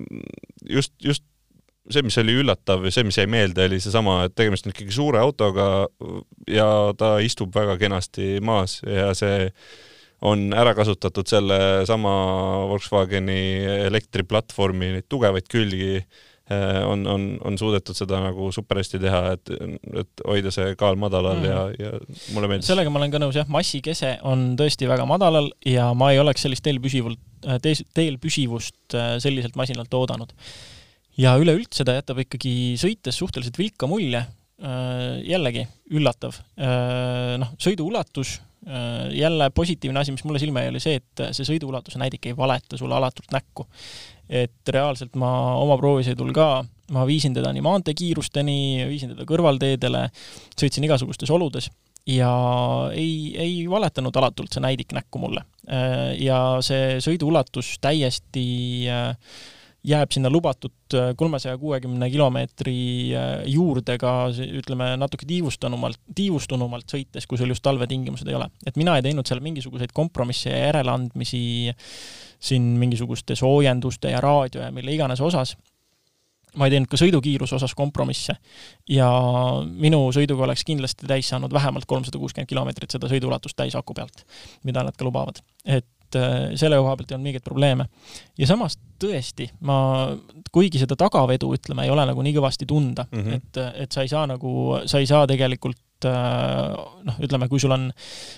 just, 0.70 0.94
just 1.04 1.24
see, 1.92 2.04
mis 2.06 2.18
oli 2.22 2.36
üllatav 2.42 2.86
ja 2.88 2.92
see, 2.94 3.06
mis 3.08 3.18
jäi 3.20 3.30
meelde, 3.30 3.68
oli 3.68 3.80
seesama, 3.84 4.24
et 4.28 4.36
tegemist 4.38 4.68
on 4.68 4.74
ikkagi 4.76 4.96
suure 4.96 5.22
autoga 5.24 5.88
ja 6.52 6.68
ta 6.98 7.18
istub 7.24 7.54
väga 7.56 7.78
kenasti 7.82 8.38
maas 8.44 8.80
ja 8.88 9.12
see 9.18 9.50
on 10.24 10.52
ära 10.56 10.72
kasutatud 10.78 11.28
sellesama 11.28 12.12
Volkswageni 12.70 13.40
elektriplatvormi 13.90 14.94
neid 14.94 15.08
tugevaid 15.12 15.50
külgi, 15.52 15.98
eh, 16.00 16.78
on, 16.88 17.04
on, 17.12 17.26
on 17.44 17.60
suudetud 17.60 17.98
seda 17.98 18.22
nagu 18.24 18.48
super 18.56 18.80
hästi 18.80 19.02
teha, 19.04 19.24
et, 19.36 19.52
et 20.00 20.24
hoida 20.24 20.54
see 20.56 20.78
kaal 20.80 20.96
madalal 21.00 21.42
mm. 21.42 21.50
ja, 21.50 21.66
ja 21.76 21.92
mulle 22.36 22.54
meeldis. 22.54 22.70
sellega 22.72 22.94
ma 22.94 23.02
olen 23.02 23.12
ka 23.12 23.20
nõus, 23.20 23.36
jah, 23.42 23.52
massikese 23.52 24.16
on 24.30 24.54
tõesti 24.60 24.88
väga 24.88 25.08
madalal 25.10 25.52
ja 25.68 25.90
ma 25.98 26.14
ei 26.16 26.24
oleks 26.24 26.48
sellist 26.48 26.64
teel 26.64 26.80
püsivult, 26.84 27.20
teel 27.66 28.22
püsivust 28.24 28.96
eh, 28.96 29.18
selliselt 29.24 29.60
masinalt 29.60 30.00
oodanud 30.00 30.32
ja 31.20 31.36
üleüldse 31.40 31.86
ta 31.86 31.98
jätab 31.98 32.24
ikkagi 32.24 32.74
sõites 32.82 33.20
suhteliselt 33.20 33.60
vilka 33.60 33.90
mulje, 33.90 34.24
äh, 34.24 35.20
jällegi 35.28 35.66
üllatav. 35.94 36.40
Äh, 36.58 37.36
noh, 37.42 37.54
sõidu 37.62 37.90
ulatus 37.92 38.40
jälle 39.12 39.50
positiivne 39.52 40.00
asi, 40.00 40.14
mis 40.16 40.22
mulle 40.24 40.40
silma 40.40 40.62
jäi, 40.62 40.70
oli 40.72 40.80
see, 40.80 41.02
et 41.02 41.22
see 41.36 41.44
sõiduulatuse 41.44 42.00
näidik 42.00 42.30
ei 42.30 42.36
valeta 42.38 42.78
sulle 42.80 42.96
alatult 42.96 43.34
näkku. 43.36 43.66
et 44.30 44.70
reaalselt 44.72 45.18
ma 45.20 45.58
oma 45.60 45.76
proovisõidul 45.76 46.30
ka, 46.34 46.64
ma 46.96 47.04
viisin 47.04 47.34
teda 47.36 47.52
nii 47.52 47.62
maanteekiirusteni, 47.66 48.86
viisin 48.88 49.12
teda 49.12 49.26
kõrvalteedele, 49.28 50.06
sõitsin 50.56 50.88
igasugustes 50.88 51.30
oludes 51.36 51.68
ja 52.08 52.32
ei, 52.96 53.34
ei 53.40 53.58
valetanud 53.70 54.16
alatult 54.16 54.56
see 54.56 54.64
näidik 54.64 54.96
näkku 54.96 55.20
mulle. 55.20 55.44
ja 56.20 56.40
see 56.64 57.00
sõiduulatus 57.04 57.78
täiesti 57.84 58.48
äh, 58.92 59.14
jääb 59.84 60.14
sinna 60.16 60.32
lubatud 60.32 60.96
äh, 60.96 61.12
kolmesaja 61.20 61.58
kuuekümne 61.60 62.10
kilomeetri 62.12 62.76
äh, 63.16 63.32
juurde 63.52 63.98
ka 64.02 64.14
ütleme, 64.32 64.94
natuke 65.00 65.28
tiivustunumalt, 65.28 66.00
tiivustunumalt 66.16 66.88
sõites, 66.96 67.28
kui 67.28 67.40
sul 67.40 67.52
just 67.52 67.64
talvetingimused 67.66 68.28
ei 68.30 68.38
ole. 68.40 68.50
et 68.66 68.80
mina 68.80 68.96
ei 68.98 69.06
teinud 69.06 69.28
seal 69.28 69.44
mingisuguseid 69.44 69.92
kompromisse 69.94 70.54
ja 70.54 70.70
järeleandmisi 70.70 71.44
siin 72.44 72.74
mingisuguste 72.80 73.36
soojenduste 73.40 74.12
ja 74.12 74.22
raadio 74.24 74.64
ja 74.64 74.72
mille 74.72 74.96
iganes 74.96 75.22
osas, 75.22 75.56
ma 76.60 76.68
ei 76.68 76.74
teinud 76.76 76.90
ka 76.92 77.00
sõidukiiruse 77.00 77.58
osas 77.58 77.74
kompromisse. 77.78 78.36
ja 78.90 79.08
minu 79.66 80.06
sõiduga 80.16 80.48
oleks 80.48 80.66
kindlasti 80.68 81.10
täis 81.10 81.32
saanud 81.32 81.54
vähemalt 81.54 81.88
kolmsada 81.90 82.20
kuuskümmend 82.22 82.50
kilomeetrit 82.50 82.94
seda 82.94 83.10
sõiduulatust 83.12 83.58
täis 83.58 83.76
aku 83.80 83.96
pealt, 83.98 84.26
mida 84.64 84.84
nad 84.84 84.98
ka 84.98 85.06
lubavad. 85.06 85.42
et 85.66 86.18
äh, 86.20 86.54
selle 86.60 86.78
koha 86.82 86.98
pealt 86.98 87.12
ei 87.12 87.18
olnud 87.18 87.30
mingeid 87.30 87.46
probleeme. 87.46 87.88
ja 88.38 88.50
samas 88.50 88.78
tõesti, 89.04 89.50
ma, 89.62 89.78
kuigi 90.52 90.82
seda 90.82 90.98
tagavedu, 91.00 91.54
ütleme, 91.58 91.88
ei 91.88 91.94
ole 91.94 92.06
nagu 92.08 92.22
nii 92.24 92.36
kõvasti 92.38 92.68
tunda 92.70 93.08
mm, 93.10 93.24
-hmm. 93.24 93.34
et, 93.40 93.82
et 93.86 93.92
sa 93.92 94.06
ei 94.06 94.12
saa 94.12 94.28
nagu, 94.30 94.80
sa 94.86 95.02
ei 95.02 95.10
saa 95.10 95.28
tegelikult 95.28 96.08
äh, 96.10 96.78
noh, 97.10 97.20
ütleme, 97.20 97.50
kui 97.50 97.60
sul 97.60 97.74
on 97.76 97.90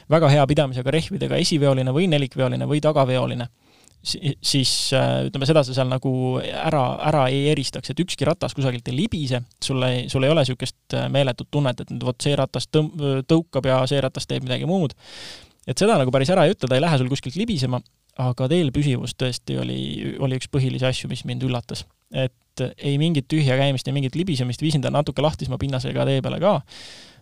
väga 0.10 0.32
hea 0.32 0.48
pidamisega 0.48 0.92
rehvidega 0.92 1.42
esiveoline 1.44 1.94
või 1.94 2.08
nelikveoline 2.12 2.68
või 2.70 2.82
tagaveoline, 2.82 3.50
siis 4.06 4.72
äh, 4.94 5.26
ütleme, 5.30 5.48
seda 5.50 5.64
sa 5.66 5.74
seal 5.76 5.90
nagu 5.90 6.12
ära, 6.42 6.84
ära 7.10 7.26
ei 7.34 7.48
eristaks, 7.54 7.90
et 7.92 8.02
ükski 8.04 8.28
ratas 8.28 8.54
kusagilt 8.58 8.88
ei 8.92 9.00
libise, 9.00 9.42
sul 9.64 9.82
ei, 9.88 10.06
sul 10.12 10.28
ei 10.28 10.34
ole 10.34 10.46
niisugust 10.46 10.98
meeletut 11.14 11.50
tunnet, 11.52 11.82
et 11.82 11.94
nüüd 11.94 12.06
vot 12.06 12.22
see 12.22 12.38
ratas 12.38 12.70
tõm-, 12.70 12.94
tõukab 13.30 13.68
ja 13.70 13.82
see 13.90 14.02
ratas 14.04 14.30
teeb 14.30 14.46
midagi 14.46 14.70
muud 14.70 14.94
et 15.66 15.82
seda 15.82 15.98
nagu 16.00 16.14
päris 16.14 16.32
ära 16.34 16.46
ei 16.46 16.54
ütle, 16.54 16.70
ta 16.70 16.78
ei 16.78 16.84
lähe 16.84 16.98
sul 17.02 17.10
kuskilt 17.12 17.38
libisema, 17.40 17.82
aga 18.22 18.48
teel 18.52 18.72
püsivus 18.76 19.16
tõesti 19.20 19.58
oli, 19.60 19.80
oli 20.24 20.40
üks 20.40 20.50
põhilisi 20.52 20.88
asju, 20.88 21.10
mis 21.12 21.26
mind 21.28 21.46
üllatas. 21.48 21.86
et 22.14 22.62
ei 22.78 22.96
mingit 23.02 23.26
tühja 23.28 23.58
käimist, 23.60 23.88
ei 23.90 23.96
mingit 23.96 24.16
libisemist, 24.16 24.62
viisin 24.64 24.84
ta 24.84 24.92
natuke 24.94 25.24
lahtisema 25.24 25.58
pinnasega 25.60 26.06
tee 26.08 26.22
peale 26.24 26.40
ka. 26.40 26.62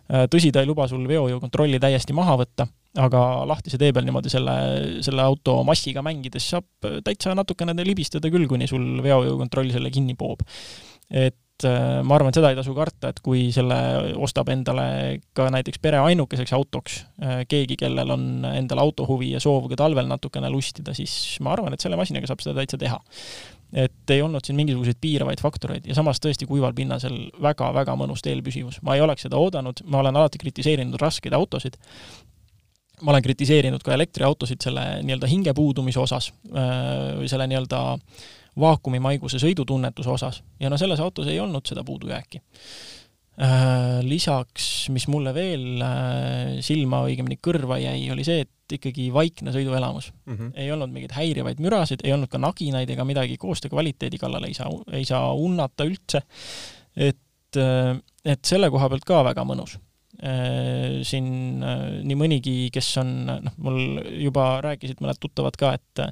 Tõsi, 0.08 0.52
ta 0.52 0.62
ei 0.62 0.68
luba 0.68 0.86
sul 0.90 1.04
veojõukontrolli 1.08 1.80
täiesti 1.82 2.16
maha 2.16 2.36
võtta, 2.40 2.66
aga 3.00 3.20
lahtise 3.48 3.78
tee 3.80 3.92
peal 3.94 4.06
niimoodi 4.06 4.32
selle, 4.32 4.56
selle 5.04 5.22
auto 5.24 5.58
massiga 5.66 6.02
mängides 6.04 6.46
saab 6.54 6.90
täitsa 7.06 7.34
natukene 7.34 7.74
libistada 7.86 8.30
küll, 8.32 8.46
kuni 8.50 8.68
sul 8.70 9.00
veojõukontroll 9.04 9.72
selle 9.74 9.90
kinni 9.94 10.14
poob. 10.18 10.44
et 11.10 11.66
äh, 11.68 12.02
ma 12.06 12.16
arvan, 12.16 12.30
et 12.30 12.38
seda 12.38 12.50
ei 12.52 12.58
tasu 12.58 12.74
karta, 12.76 13.10
et 13.12 13.18
kui 13.24 13.48
selle 13.52 13.76
ostab 14.24 14.48
endale 14.54 14.86
ka 15.36 15.50
näiteks 15.52 15.82
pere 15.82 16.00
ainukeseks 16.04 16.54
autoks 16.56 17.02
äh, 17.22 17.42
keegi, 17.48 17.76
kellel 17.80 18.14
on 18.14 18.46
endal 18.54 18.80
autohuvi 18.86 19.34
ja 19.34 19.42
soov 19.42 19.68
ka 19.72 19.78
talvel 19.84 20.08
natukene 20.10 20.50
lustida, 20.52 20.94
siis 20.96 21.36
ma 21.44 21.52
arvan, 21.56 21.74
et 21.74 21.84
selle 21.84 21.98
masinaga 22.00 22.30
saab 22.30 22.44
seda 22.44 22.56
täitsa 22.60 22.80
teha. 22.80 23.00
Et 23.72 24.10
ei 24.14 24.22
olnud 24.22 24.44
siin 24.44 24.56
mingisuguseid 24.58 24.98
piiravaid 25.00 25.40
faktoreid 25.42 25.86
ja 25.88 25.96
samas 25.96 26.20
tõesti 26.22 26.46
kuival 26.46 26.74
pinnasel 26.76 27.16
väga-väga 27.42 27.96
mõnus 27.98 28.22
teelpüsivus. 28.22 28.80
ma 28.82 28.94
ei 28.94 29.02
oleks 29.02 29.26
seda 29.26 29.40
oodanud, 29.40 29.82
ma 29.84 30.02
olen 30.02 30.16
alati 30.16 30.38
kritiseerinud 30.38 31.00
raskeid 31.00 31.34
autosid, 31.34 31.78
ma 33.02 33.12
olen 33.12 33.22
kritiseerinud 33.22 33.82
ka 33.82 33.94
elektriautosid 33.94 34.62
selle 34.62 34.86
nii-öelda 35.02 35.30
hinge 35.30 35.54
puudumise 35.54 36.00
osas 36.00 36.30
või 36.52 37.28
selle 37.30 37.48
nii-öelda 37.50 37.82
vaakumimaiguse 38.60 39.40
sõidutunnetuse 39.42 40.10
osas 40.10 40.42
ja 40.62 40.70
no 40.70 40.78
selles 40.78 41.00
autos 41.02 41.26
ei 41.30 41.40
olnud 41.42 41.66
seda 41.66 41.84
puudujääki. 41.84 42.42
Lisaks, 44.06 44.88
mis 44.94 45.08
mulle 45.10 45.32
veel 45.34 45.82
silma, 46.62 47.02
õigemini 47.08 47.40
kõrva 47.42 47.80
jäi, 47.82 48.06
oli 48.14 48.22
see, 48.26 48.44
et 48.46 48.53
ikkagi 48.72 49.10
vaikne 49.12 49.52
sõiduelamus 49.54 50.10
mm. 50.12 50.36
-hmm. 50.36 50.52
ei 50.60 50.72
olnud 50.72 50.92
mingeid 50.92 51.12
häirivaid 51.16 51.60
mürasid, 51.60 52.04
ei 52.04 52.12
olnud 52.16 52.30
ka 52.32 52.38
naginaid 52.38 52.90
ega 52.90 53.04
midagi, 53.04 53.36
koostöö 53.40 53.72
kvaliteedi 53.72 54.18
kallal 54.18 54.44
ei 54.48 54.54
saa, 54.54 54.70
ei 54.92 55.04
saa 55.04 55.32
unnata 55.34 55.84
üldse. 55.84 56.22
et, 56.96 57.56
äh, 57.56 57.98
et 58.24 58.44
selle 58.44 58.70
koha 58.70 58.88
pealt 58.88 59.04
ka 59.04 59.24
väga 59.24 59.44
mõnus 59.44 59.78
siin 61.02 61.58
nii 61.60 62.16
mõnigi, 62.16 62.52
kes 62.72 62.86
on, 63.02 63.08
noh, 63.26 63.56
mul 63.66 63.98
juba 64.22 64.60
rääkisid 64.64 65.02
mõned 65.02 65.18
tuttavad 65.20 65.56
ka, 65.58 65.74
et 65.74 66.04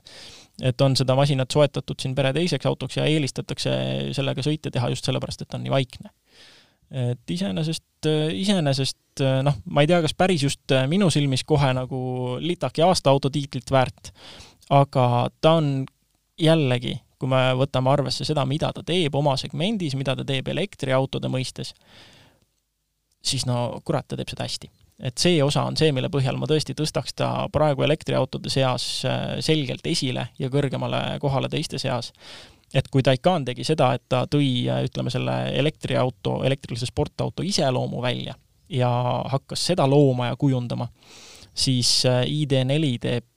et 0.63 0.85
on 0.85 0.95
seda 0.99 1.15
masinat 1.17 1.51
soetatud 1.51 1.99
siin 2.03 2.15
pere 2.15 2.33
teiseks 2.37 2.67
autoks 2.69 2.99
ja 2.99 3.07
eelistatakse 3.09 3.73
sellega 4.15 4.45
sõite 4.45 4.71
teha 4.75 4.91
just 4.93 5.07
sellepärast, 5.09 5.43
et 5.43 5.49
ta 5.49 5.57
on 5.57 5.65
nii 5.65 5.73
vaikne. 5.73 6.13
Et 6.93 7.31
iseenesest, 7.33 8.09
iseenesest 8.37 9.23
noh, 9.47 9.57
ma 9.73 9.85
ei 9.85 9.89
tea, 9.89 10.03
kas 10.05 10.15
päris 10.19 10.45
just 10.45 10.75
minu 10.91 11.09
silmis 11.13 11.45
kohe 11.49 11.71
nagu 11.77 12.03
litaki 12.43 12.85
aastaauto 12.85 13.31
tiitlit 13.33 13.73
väärt, 13.73 14.13
aga 14.73 15.07
ta 15.41 15.55
on 15.61 15.87
jällegi, 16.41 16.99
kui 17.21 17.31
me 17.33 17.43
võtame 17.57 17.93
arvesse 17.93 18.27
seda, 18.29 18.45
mida 18.49 18.73
ta 18.77 18.85
teeb 18.85 19.15
oma 19.17 19.39
segmendis, 19.41 19.97
mida 19.97 20.17
ta 20.19 20.27
teeb 20.29 20.49
elektriautode 20.53 21.33
mõistes, 21.33 21.73
siis 23.23 23.47
no 23.49 23.81
kurat, 23.85 24.09
ta 24.09 24.19
teeb 24.19 24.33
seda 24.33 24.49
hästi 24.49 24.73
et 25.03 25.19
see 25.19 25.43
osa 25.43 25.65
on 25.67 25.77
see, 25.79 25.91
mille 25.95 26.11
põhjal 26.13 26.39
ma 26.39 26.47
tõesti 26.51 26.77
tõstaks 26.79 27.17
ta 27.19 27.29
praegu 27.53 27.85
elektriautode 27.87 28.51
seas 28.53 28.87
äh, 29.09 29.39
selgelt 29.45 29.87
esile 29.91 30.29
ja 30.39 30.51
kõrgemale 30.53 31.19
kohale 31.23 31.51
teiste 31.53 31.81
seas. 31.83 32.13
Et 32.75 32.89
kui 32.91 33.03
Taycan 33.05 33.45
tegi 33.45 33.65
seda, 33.67 33.93
et 33.97 34.05
ta 34.09 34.25
tõi, 34.31 34.49
äh, 34.71 34.85
ütleme, 34.87 35.13
selle 35.13 35.37
elektriauto, 35.59 36.41
elektrilise 36.47 36.89
sportauto 36.89 37.45
iseloomu 37.47 38.03
välja 38.03 38.35
ja 38.73 38.91
hakkas 39.29 39.67
seda 39.73 39.87
looma 39.89 40.31
ja 40.31 40.39
kujundama, 40.41 40.89
siis 41.55 42.07
äh, 42.09 42.25
ID4 42.25 42.97
teeb, 43.03 43.29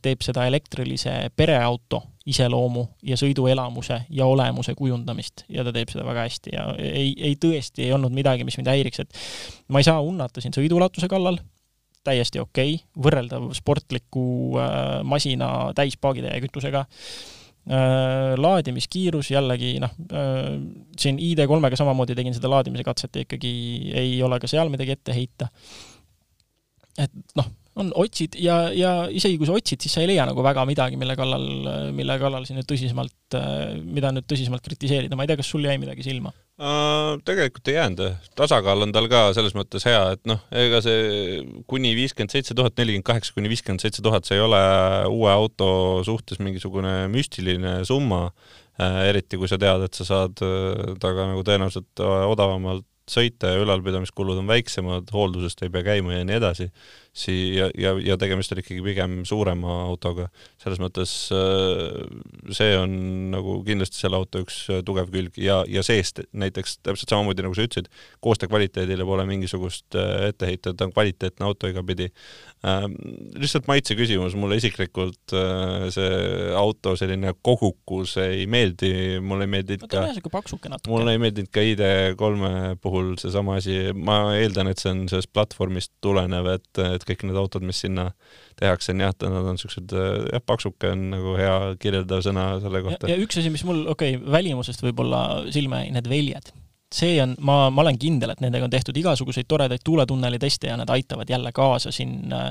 teeb 0.00 0.22
seda 0.24 0.46
elektrilise 0.48 1.12
pereauto 1.36 2.00
iseloomu 2.30 2.86
ja 3.04 3.16
sõiduelamuse 3.18 3.98
ja 4.14 4.28
olemuse 4.30 4.72
kujundamist 4.78 5.44
ja 5.52 5.64
ta 5.66 5.72
teeb 5.74 5.90
seda 5.92 6.04
väga 6.06 6.24
hästi 6.28 6.54
ja 6.54 6.68
ei, 6.78 7.10
ei 7.18 7.34
tõesti 7.40 7.84
ei 7.84 7.92
olnud 7.92 8.14
midagi, 8.14 8.46
mis 8.46 8.56
mind 8.60 8.70
häiriks, 8.70 9.02
et 9.02 9.18
ma 9.68 9.82
ei 9.82 9.88
saa 9.88 10.00
unnata 10.00 10.40
siin 10.40 10.54
sõiduulatuse 10.56 11.10
kallal, 11.10 11.40
täiesti 12.06 12.40
okei 12.40 12.78
okay,, 12.78 13.02
võrreldav 13.04 13.50
sportliku 13.58 14.24
äh, 14.56 15.02
masina 15.04 15.50
täispaagide 15.76 16.32
kütusega 16.46 16.86
äh,. 16.86 17.39
Laadimiskiirus 18.40 19.30
jällegi 19.30 19.74
noh 19.82 19.92
äh,, 20.16 20.56
siin 20.98 21.20
ID3-ga 21.20 21.76
samamoodi 21.78 22.16
tegin 22.18 22.34
seda 22.34 22.50
laadimise 22.50 22.84
katset 22.86 23.16
ja 23.16 23.26
ikkagi 23.26 23.52
ei 24.00 24.14
ole 24.26 24.40
ka 24.40 24.48
seal 24.50 24.72
midagi 24.72 24.96
ette 24.96 25.14
heita. 25.14 25.50
et 26.98 27.12
noh, 27.36 27.46
on, 27.82 27.90
otsid 27.98 28.36
ja, 28.40 28.58
ja 28.74 28.92
isegi 29.12 29.38
kui 29.40 29.48
sa 29.48 29.56
otsid, 29.56 29.80
siis 29.82 29.96
sa 29.96 30.02
ei 30.04 30.10
leia 30.12 30.26
nagu 30.28 30.44
väga 30.44 30.64
midagi, 30.68 30.98
mille 31.00 31.16
kallal, 31.18 31.46
mille 31.96 32.16
kallal 32.20 32.46
siin 32.46 32.60
nüüd 32.60 32.68
tõsisemalt, 32.70 33.36
mida 33.84 34.12
nüüd 34.14 34.26
tõsisemalt 34.30 34.64
kritiseerida, 34.66 35.18
ma 35.18 35.26
ei 35.26 35.30
tea, 35.32 35.40
kas 35.40 35.50
sul 35.52 35.66
jäi 35.66 35.78
midagi 35.80 36.06
silma? 36.06 36.32
Uh,? 36.60 37.16
Tegelikult 37.24 37.70
ei 37.72 37.78
jäänud, 37.78 38.02
tasakaal 38.36 38.84
on 38.84 38.92
tal 38.92 39.08
ka 39.08 39.22
selles 39.36 39.54
mõttes 39.56 39.86
hea, 39.88 40.02
et 40.14 40.22
noh, 40.28 40.42
ega 40.52 40.82
see 40.84 41.40
kuni 41.70 41.94
viiskümmend 41.96 42.34
seitse 42.34 42.56
tuhat, 42.56 42.76
nelikümmend 42.76 43.08
kaheksa 43.08 43.36
kuni 43.36 43.52
viiskümmend 43.52 43.80
seitse 43.84 44.04
tuhat, 44.04 44.28
see 44.28 44.36
ei 44.36 44.44
ole 44.44 44.60
uue 45.08 45.32
auto 45.32 45.70
suhtes 46.04 46.42
mingisugune 46.44 47.08
müstiline 47.12 47.80
summa, 47.88 48.26
uh, 48.28 49.00
eriti 49.08 49.40
kui 49.40 49.48
sa 49.48 49.56
tead, 49.60 49.88
et 49.88 49.96
sa 49.96 50.08
saad 50.08 50.44
uh, 50.44 50.94
temaga 51.00 51.30
nagu 51.32 51.44
tõenäoliselt 51.48 52.04
odavamalt 52.04 52.84
sõita 53.10 53.54
ja 53.54 53.62
ülalpidamiskulud 53.64 54.38
on 54.40 54.50
väiksemad, 54.50 55.10
hooldusest 55.14 55.64
ei 55.64 55.72
pea 55.72 55.82
käima 55.86 56.14
ja 56.14 56.26
nii 56.26 56.36
edasi 56.38 56.68
sii- 57.12 57.56
ja, 57.56 57.68
ja, 57.78 57.94
ja 58.04 58.16
tegemist 58.20 58.52
oli 58.54 58.62
ikkagi 58.64 58.82
pigem 58.84 59.20
suurema 59.26 59.80
autoga. 59.88 60.28
selles 60.60 60.78
mõttes 60.78 61.12
äh, 61.32 62.04
see 62.52 62.74
on 62.76 62.92
nagu 63.32 63.56
kindlasti 63.64 63.96
selle 63.96 64.18
auto 64.18 64.42
üks 64.44 64.58
äh, 64.70 64.82
tugev 64.86 65.08
külg 65.10 65.38
ja, 65.40 65.62
ja 65.68 65.82
seest 65.82 66.20
näiteks 66.36 66.78
täpselt 66.84 67.10
samamoodi, 67.10 67.42
nagu 67.46 67.56
sa 67.56 67.64
ütlesid, 67.64 67.88
koostöö 68.20 68.50
kvaliteedile 68.52 69.06
pole 69.08 69.24
mingisugust 69.28 69.96
äh, 69.96 70.28
etteheidet, 70.30 70.76
ta 70.76 70.86
on 70.86 70.94
kvaliteetne 70.94 71.46
auto 71.46 71.70
igapidi. 71.70 72.10
Lihtsalt 73.40 73.64
maitse 73.70 73.94
küsimus, 73.96 74.34
mulle 74.36 74.58
isiklikult 74.60 75.32
see 75.32 76.50
auto 76.60 76.92
selline 76.98 77.32
kogukus 77.40 78.18
ei 78.20 78.44
meeldi, 78.50 78.90
mulle 79.24 79.46
ei 79.46 79.52
meeldinud 79.54 79.86
ka 79.88 80.02
mulle 80.90 81.14
ei 81.16 81.22
meeldinud 81.22 81.48
ka 81.54 81.64
ID3 81.64 82.50
puhul 82.84 83.14
seesama 83.20 83.56
asi, 83.62 83.78
ma 83.96 84.34
eeldan, 84.36 84.68
et 84.68 84.82
see 84.82 84.92
on 84.92 85.06
sellest 85.08 85.32
platvormist 85.32 85.94
tulenev, 86.04 86.50
et, 86.58 86.82
et 87.00 87.08
kõik 87.08 87.26
need 87.28 87.40
autod, 87.40 87.66
mis 87.66 87.82
sinna 87.82 88.10
tehakse, 88.60 88.94
nii 88.96 89.08
et 89.08 89.28
nad 89.28 89.42
on 89.42 89.58
niisugused, 89.58 89.96
jah, 89.96 90.44
paksuke 90.46 90.94
on 90.94 91.10
nagu 91.16 91.36
hea 91.40 91.58
kirjeldav 91.82 92.24
sõna 92.26 92.52
selle 92.62 92.84
kohta. 92.86 93.10
ja 93.10 93.18
üks 93.20 93.40
asi, 93.40 93.52
mis 93.52 93.66
mul, 93.68 93.86
okei 93.90 94.16
okay,, 94.18 94.32
välimusest 94.38 94.84
võib-olla 94.84 95.22
silma 95.54 95.84
jäi, 95.84 95.94
need 95.96 96.10
väljad 96.10 96.52
see 96.94 97.20
on, 97.22 97.36
ma, 97.46 97.68
ma 97.70 97.84
olen 97.84 97.98
kindel, 98.02 98.32
et 98.32 98.40
nendega 98.42 98.66
on 98.66 98.72
tehtud 98.72 98.96
igasuguseid 98.98 99.46
toredaid 99.48 99.82
tuuletunneli 99.86 100.40
teste 100.42 100.70
ja 100.72 100.78
nad 100.78 100.90
aitavad 100.90 101.30
jälle 101.30 101.52
kaasa 101.54 101.92
siin 101.94 102.32
äh, 102.34 102.48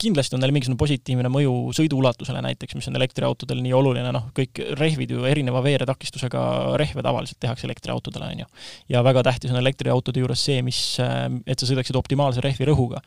kindlasti 0.00 0.36
on 0.36 0.42
neil 0.44 0.52
mingisugune 0.54 0.80
positiivne 0.80 1.30
mõju 1.32 1.52
sõiduulatusele 1.76 2.42
näiteks, 2.44 2.76
mis 2.76 2.88
on 2.90 2.98
elektriautodel 2.98 3.62
nii 3.64 3.72
oluline, 3.76 4.10
noh, 4.12 4.28
kõik 4.36 4.60
rehvid 4.76 5.14
ju 5.14 5.24
erineva 5.28 5.62
veeretakistusega 5.64 6.42
rehve 6.80 7.04
tavaliselt 7.04 7.40
tehakse 7.40 7.66
elektriautodele, 7.68 8.28
on 8.34 8.42
ju. 8.44 8.48
ja 8.92 9.02
väga 9.06 9.24
tähtis 9.26 9.54
on 9.54 9.60
elektriautode 9.60 10.20
juures 10.20 10.42
see, 10.48 10.60
mis, 10.66 10.80
et 11.00 11.58
sa 11.58 11.68
sõidaksid 11.68 11.96
optimaalse 11.96 12.44
rehvi 12.44 12.68
rõhuga. 12.68 13.00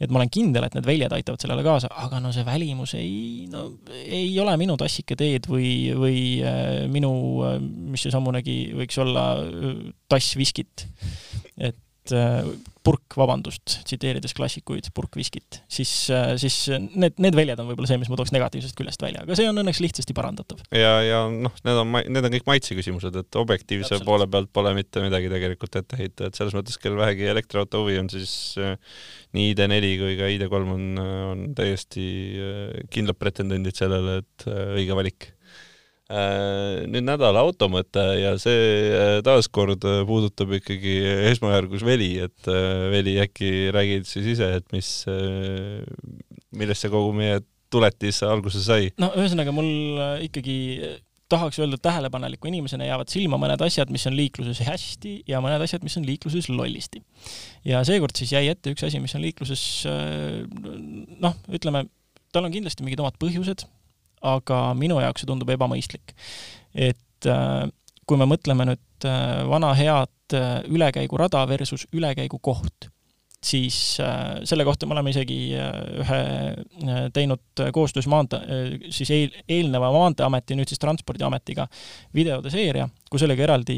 et 0.00 0.10
ma 0.10 0.20
olen 0.20 0.32
kindel, 0.32 0.68
et 0.68 0.76
need 0.76 0.88
väljad 0.88 1.16
aitavad 1.16 1.40
sellele 1.40 1.64
kaasa, 1.66 1.88
aga 2.04 2.20
no 2.20 2.32
see 2.34 2.44
välimus 2.46 2.94
ei, 2.98 3.48
no 3.52 3.66
ei 4.04 4.32
ole 4.40 4.56
minu 4.60 4.76
tassiketeed 4.80 5.48
või, 5.50 5.70
või 5.96 6.18
äh, 6.44 6.84
minu, 6.92 7.14
äh, 7.46 7.56
mis 7.62 8.04
seesamunegi 8.04 8.58
võiks 8.76 9.00
olla, 9.00 9.26
äh, 9.40 9.80
tass 10.12 10.36
viskit. 10.36 10.86
et 11.56 11.78
Äh, 12.12 12.44
purk, 12.84 13.14
vabandust, 13.16 13.78
tsiteerides 13.88 14.34
klassikuid, 14.36 14.90
purk 14.92 15.14
viskit, 15.16 15.62
siis, 15.72 15.88
äh, 16.12 16.34
siis 16.36 16.66
need, 16.92 17.14
need 17.16 17.32
väljad 17.32 17.62
on 17.62 17.70
võib-olla 17.70 17.88
see, 17.88 17.96
mis 18.02 18.10
ma 18.12 18.18
tooks 18.20 18.34
negatiivsest 18.34 18.76
küljest 18.76 19.00
välja, 19.00 19.22
aga 19.24 19.38
see 19.38 19.46
on 19.48 19.56
õnneks 19.62 19.80
lihtsasti 19.80 20.12
parandatav. 20.16 20.60
ja, 20.68 20.98
ja 21.00 21.22
noh, 21.32 21.54
need 21.64 21.80
on, 21.80 21.94
need 22.12 22.28
on 22.28 22.34
kõik 22.34 22.50
maitse 22.50 22.76
küsimused, 22.76 23.16
et 23.16 23.38
objektiivse 23.40 23.94
Täpselt. 23.94 24.04
poole 24.04 24.28
pealt 24.28 24.52
pole 24.52 24.74
mitte 24.76 25.00
midagi 25.00 25.32
tegelikult 25.32 25.80
ette 25.80 25.96
heita, 25.96 26.28
et 26.28 26.36
selles 26.36 26.52
mõttes, 26.52 26.76
kel 26.82 26.98
vähegi 27.00 27.24
elektriauto 27.32 27.80
huvi 27.86 27.96
on, 28.02 28.12
siis 28.12 28.34
äh, 28.60 28.76
nii 29.32 29.54
ID4 29.54 29.94
kui 30.02 30.20
ka 30.20 30.28
ID3 30.34 30.76
on, 30.76 30.86
on 31.30 31.46
täiesti 31.56 32.04
kindlad 32.92 33.16
pretendendid 33.16 33.80
sellele, 33.80 34.20
et 34.20 34.46
õige 34.52 35.00
valik 35.00 35.30
nüüd 36.90 37.06
nädala 37.06 37.42
automõte 37.44 38.02
ja 38.20 38.34
see 38.40 38.90
äh, 38.90 39.16
taaskord 39.26 39.84
äh, 39.88 40.02
puudutab 40.08 40.52
ikkagi 40.58 40.98
esmajärgus 41.30 41.84
Veli, 41.86 42.12
et 42.26 42.50
Veli, 42.92 43.16
äkki 43.22 43.70
räägid 43.74 44.08
siis 44.08 44.34
ise, 44.34 44.50
et 44.60 44.68
mis, 44.74 44.90
millest 46.54 46.84
see 46.84 46.92
kogu 46.92 47.14
meie 47.16 47.40
tuletis 47.72 48.22
alguse 48.26 48.62
sai? 48.64 48.92
no 49.00 49.10
ühesõnaga, 49.18 49.54
mul 49.54 49.68
ikkagi 50.26 50.56
tahaks 51.32 51.58
öelda, 51.58 51.78
et 51.80 51.84
tähelepaneliku 51.86 52.50
inimesena 52.50 52.86
jäävad 52.86 53.10
silma 53.10 53.38
mõned 53.40 53.62
asjad, 53.64 53.90
mis 53.90 54.04
on 54.06 54.14
liikluses 54.18 54.60
hästi 54.66 55.16
ja 55.30 55.40
mõned 55.42 55.64
asjad, 55.64 55.82
mis 55.86 55.96
on 55.98 56.04
liikluses 56.06 56.50
lollisti. 56.52 57.02
ja 57.66 57.80
seekord 57.86 58.14
siis 58.18 58.36
jäi 58.36 58.46
ette 58.52 58.74
üks 58.74 58.84
asi, 58.86 59.00
mis 59.02 59.16
on 59.16 59.24
liikluses 59.24 59.64
noh, 61.24 61.40
ütleme, 61.48 61.86
tal 62.34 62.46
on 62.46 62.54
kindlasti 62.54 62.86
mingid 62.86 63.02
omad 63.02 63.16
põhjused, 63.22 63.66
aga 64.24 64.60
minu 64.78 64.98
jaoks 65.02 65.24
see 65.24 65.30
tundub 65.30 65.52
ebamõistlik. 65.54 66.14
et 66.74 67.28
äh, 67.30 67.68
kui 68.04 68.20
me 68.20 68.28
mõtleme 68.28 68.66
nüüd 68.72 69.06
äh, 69.08 69.44
vana 69.48 69.72
head 69.78 70.36
äh, 70.36 70.58
ülekäigurada 70.68 71.44
versus 71.48 71.86
ülekäigukoht, 71.92 72.90
siis 73.44 73.98
selle 74.48 74.64
kohta 74.64 74.86
me 74.88 74.94
oleme 74.94 75.12
isegi 75.12 75.36
ühe 75.52 76.20
teinud 77.12 77.60
koostöös 77.76 78.06
maantee, 78.08 78.78
siis 78.88 79.10
eel, 79.12 79.34
eelneva 79.44 79.90
Maanteeameti, 79.92 80.56
nüüd 80.56 80.72
siis 80.72 80.80
Transpordiametiga 80.80 81.66
videode 82.16 82.48
seeria, 82.48 82.88
kus 83.12 83.26
oligi 83.26 83.44
eraldi 83.44 83.76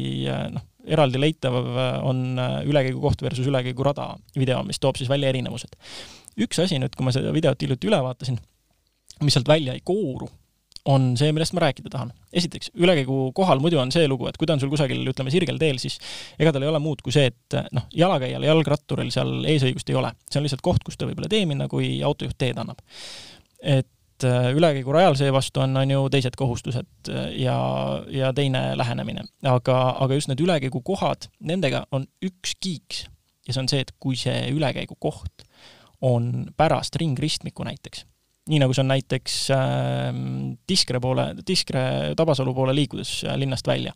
noh, 0.55 0.63
eraldi 0.87 1.19
leitav 1.19 1.59
on 2.07 2.39
ülekäigukoht 2.63 3.27
versus 3.27 3.51
ülekäigurada 3.51 4.13
video, 4.39 4.61
mis 4.63 4.79
toob 4.79 4.95
siis 4.95 5.11
välja 5.11 5.35
erinevused. 5.35 5.75
üks 6.39 6.63
asi 6.63 6.79
nüüd, 6.79 6.95
kui 6.95 7.03
ma 7.03 7.11
seda 7.11 7.35
videot 7.35 7.67
hiljuti 7.67 7.91
üle 7.91 7.99
vaatasin, 8.07 8.39
mis 9.23 9.37
sealt 9.37 9.47
välja 9.49 9.73
ei 9.77 9.81
kooru, 9.85 10.29
on 10.87 11.11
see, 11.19 11.31
millest 11.35 11.55
ma 11.55 11.65
rääkida 11.65 11.91
tahan. 11.91 12.13
esiteks, 12.33 12.71
ülekäigu 12.75 13.31
kohal 13.35 13.59
muidu 13.63 13.79
on 13.81 13.91
see 13.91 14.07
lugu, 14.07 14.27
et 14.29 14.37
kui 14.37 14.47
ta 14.47 14.55
on 14.55 14.61
sul 14.61 14.71
kusagil, 14.71 15.01
ütleme, 15.11 15.31
sirgel 15.33 15.59
teel, 15.59 15.79
siis 15.81 15.97
ega 16.39 16.53
tal 16.55 16.63
ei 16.63 16.71
ole 16.71 16.79
muud 16.83 17.01
kui 17.03 17.15
see, 17.15 17.31
et 17.31 17.57
noh, 17.75 17.87
jalakäijal 17.95 18.45
ja 18.45 18.53
jalgratturil 18.53 19.11
seal 19.13 19.43
eesõigust 19.49 19.91
ei 19.91 19.99
ole. 19.99 20.13
see 20.31 20.39
on 20.39 20.47
lihtsalt 20.47 20.63
koht, 20.65 20.85
kus 20.87 20.99
ta 20.99 21.09
võib-olla 21.09 21.31
tee 21.31 21.45
minna, 21.49 21.67
kui 21.71 21.97
autojuht 22.07 22.37
teed 22.39 22.59
annab. 22.61 22.81
et 23.61 24.27
äh, 24.27 24.49
ülekäigurajal 24.55 25.17
seevastu 25.19 25.65
on, 25.65 25.75
on 25.77 25.91
ju 25.91 26.07
teised 26.13 26.39
kohustused 26.39 27.11
äh, 27.11 27.31
ja, 27.43 27.57
ja 28.11 28.33
teine 28.33 28.69
lähenemine. 28.77 29.27
aga, 29.43 29.79
aga 29.99 30.19
just 30.19 30.31
need 30.31 30.43
ülekäigukohad, 30.43 31.31
nendega 31.39 31.85
on 31.91 32.07
üks 32.23 32.55
kiiks 32.63 33.07
ja 33.47 33.55
see 33.55 33.63
on 33.63 33.71
see, 33.71 33.83
et 33.83 33.95
kui 33.99 34.15
see 34.19 34.51
ülekäigukoht 34.53 35.47
on 36.05 36.51
pärast 36.57 36.95
ringristmikku 37.01 37.65
näiteks 37.65 38.05
nii 38.47 38.61
nagu 38.61 38.75
see 38.75 38.83
on 38.83 38.91
näiteks 38.91 39.35
äh, 39.55 40.19
Tiskre 40.67 41.01
poole, 41.03 41.29
Tiskre 41.45 42.13
Tabasalu 42.17 42.53
poole 42.57 42.75
liikudes 42.75 43.19
äh, 43.27 43.37
linnast 43.39 43.67
välja, 43.67 43.93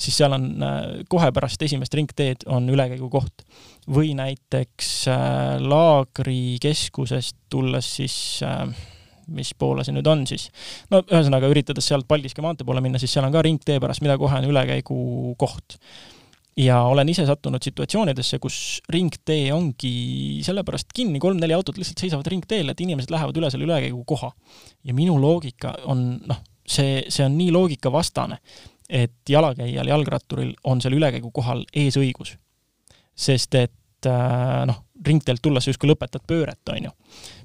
siis 0.00 0.16
seal 0.20 0.34
on 0.36 0.48
äh, 0.62 0.80
kohe 1.12 1.32
pärast 1.34 1.62
esimest 1.62 1.94
ringteed 1.98 2.46
on 2.46 2.68
ülekäigukoht. 2.72 3.46
või 3.92 4.12
näiteks 4.14 5.08
äh, 5.10 5.60
laagrikeskusest 5.60 7.36
tulles 7.50 7.96
siis 7.96 8.16
äh, 8.46 8.68
mis 9.32 9.52
poole 9.58 9.84
see 9.84 9.94
nüüd 9.94 10.06
on 10.06 10.26
siis, 10.26 10.48
no 10.90 11.02
ühesõnaga, 11.02 11.50
üritades 11.50 11.86
sealt 11.88 12.08
Paldiski 12.08 12.42
maantee 12.44 12.66
poole 12.66 12.82
minna, 12.84 13.00
siis 13.02 13.12
seal 13.12 13.26
on 13.26 13.34
ka 13.34 13.42
ringtee 13.42 13.80
pärast, 13.80 14.02
mida 14.04 14.18
kohe 14.20 14.38
on 14.38 14.48
ülekäigukoht 14.50 15.78
ja 16.56 16.82
olen 16.82 17.08
ise 17.08 17.24
sattunud 17.26 17.62
situatsioonidesse, 17.64 18.38
kus 18.42 18.56
ringtee 18.92 19.52
ongi 19.54 20.42
sellepärast 20.44 20.92
kinni, 20.94 21.20
kolm-neli 21.22 21.56
autot 21.56 21.78
lihtsalt 21.80 22.02
seisavad 22.04 22.28
ringteel, 22.28 22.68
et 22.68 22.80
inimesed 22.80 23.12
lähevad 23.12 23.36
üle 23.40 23.50
selle 23.50 23.68
ülekäigukoha. 23.68 24.32
ja 24.84 24.94
minu 24.94 25.20
loogika 25.20 25.74
on 25.84 26.20
noh, 26.28 26.42
see, 26.68 27.02
see 27.08 27.24
on 27.24 27.38
nii 27.38 27.52
loogikavastane, 27.52 28.38
et 28.88 29.28
jalakäijal, 29.28 29.88
jalgratturil 29.88 30.54
on 30.64 30.80
seal 30.84 30.98
ülekäigukohal 30.98 31.64
eesõigus. 31.72 32.36
sest 33.16 33.54
et 33.54 34.06
äh, 34.06 34.64
noh, 34.68 34.84
ringteelt 35.06 35.42
tulles 35.42 35.66
justkui 35.66 35.88
lõpetad 35.88 36.26
pööret, 36.26 36.60
on 36.68 36.90
ju. 36.90 36.92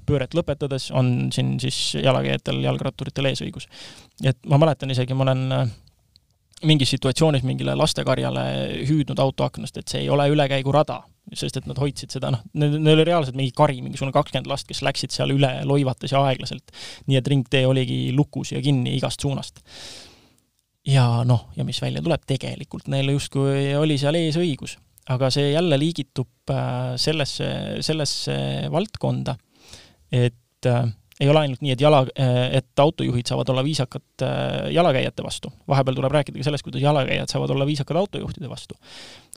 pööret 0.06 0.34
lõpetades 0.34 0.90
on 0.92 1.30
siin 1.32 1.56
siis 1.60 1.94
jalakäijatel, 1.94 2.60
jalgratturitel 2.64 3.32
eesõigus. 3.32 3.68
et 4.22 4.38
ma 4.46 4.58
mäletan 4.58 4.90
isegi, 4.90 5.14
ma 5.14 5.24
olen 5.30 5.52
äh, 5.52 5.76
mingis 6.66 6.90
situatsioonis 6.94 7.44
mingile 7.46 7.74
lastekarjale 7.78 8.42
hüüdnud 8.88 9.20
auto 9.22 9.46
aknast, 9.46 9.76
et 9.78 9.90
see 9.90 10.02
ei 10.04 10.10
ole 10.10 10.28
ülekäigurada, 10.32 11.00
sest 11.36 11.60
et 11.60 11.68
nad 11.68 11.78
hoidsid 11.78 12.14
seda, 12.14 12.32
noh, 12.32 12.42
neil 12.58 12.94
oli 12.94 13.06
reaalselt 13.06 13.36
mingi 13.38 13.52
kari, 13.56 13.80
mingisugune 13.84 14.14
kakskümmend 14.16 14.48
last, 14.50 14.66
kes 14.68 14.82
läksid 14.86 15.14
seal 15.14 15.34
üle 15.34 15.50
loivates 15.68 16.14
ja 16.14 16.22
aeglaselt. 16.24 16.72
nii 17.06 17.18
et 17.20 17.28
ringtee 17.28 17.66
oligi 17.68 17.98
lukus 18.16 18.52
ja 18.54 18.62
kinni 18.64 18.96
igast 18.96 19.20
suunast. 19.20 19.62
ja 20.88 21.24
noh, 21.28 21.48
ja 21.56 21.64
mis 21.68 21.82
välja 21.82 22.02
tuleb, 22.02 22.24
tegelikult 22.26 22.88
neil 22.88 23.12
justkui 23.12 23.74
oli 23.76 23.98
seal 24.00 24.16
ees 24.18 24.38
õigus, 24.40 24.78
aga 25.12 25.30
see 25.30 25.52
jälle 25.52 25.78
liigitub 25.78 26.52
äh, 26.54 26.96
sellesse, 26.96 27.50
sellesse 27.84 28.38
valdkonda, 28.72 29.36
et 30.12 30.66
äh, 30.66 30.88
ei 31.20 31.28
ole 31.28 31.40
ainult 31.42 31.62
nii, 31.64 31.74
et 31.74 31.82
jala, 31.82 32.02
et 32.54 32.82
autojuhid 32.82 33.26
saavad 33.26 33.48
olla 33.52 33.64
viisakad 33.66 34.22
äh, 34.22 34.70
jalakäijate 34.74 35.22
vastu. 35.22 35.52
vahepeal 35.68 35.98
tuleb 35.98 36.14
rääkida 36.14 36.38
ka 36.38 36.46
sellest, 36.46 36.66
kuidas 36.66 36.82
jalakäijad 36.82 37.30
saavad 37.32 37.50
olla 37.50 37.66
viisakad 37.66 37.96
autojuhtide 37.96 38.50
vastu. 38.50 38.78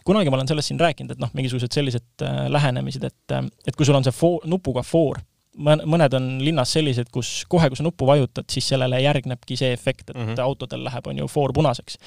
kunagi 0.05 0.29
ma 0.29 0.37
olen 0.37 0.47
sellest 0.47 0.71
siin 0.71 0.79
rääkinud, 0.79 1.11
et 1.11 1.21
noh, 1.21 1.33
mingisugused 1.33 1.73
sellised 1.73 2.25
äh, 2.25 2.45
lähenemised, 2.49 3.03
et, 3.03 3.33
äh, 3.33 3.45
et 3.67 3.75
kui 3.75 3.85
sul 3.85 3.97
on 3.97 4.05
see 4.05 4.13
foor, 4.15 4.45
nupuga 4.45 4.85
foor, 4.85 5.21
mõned 5.61 6.13
on 6.15 6.29
linnas 6.45 6.71
sellised, 6.77 7.09
kus 7.11 7.41
kohe, 7.49 7.67
kui 7.69 7.77
sa 7.77 7.83
nuppu 7.83 8.07
vajutad, 8.07 8.47
siis 8.49 8.69
sellele 8.71 9.01
järgnebki 9.01 9.57
see 9.59 9.73
efekt, 9.73 10.09
et 10.09 10.15
mm 10.15 10.29
-hmm. 10.29 10.41
autodel 10.41 10.85
läheb, 10.85 11.07
on 11.07 11.17
ju, 11.17 11.27
foor 11.27 11.53
punaseks. 11.53 11.97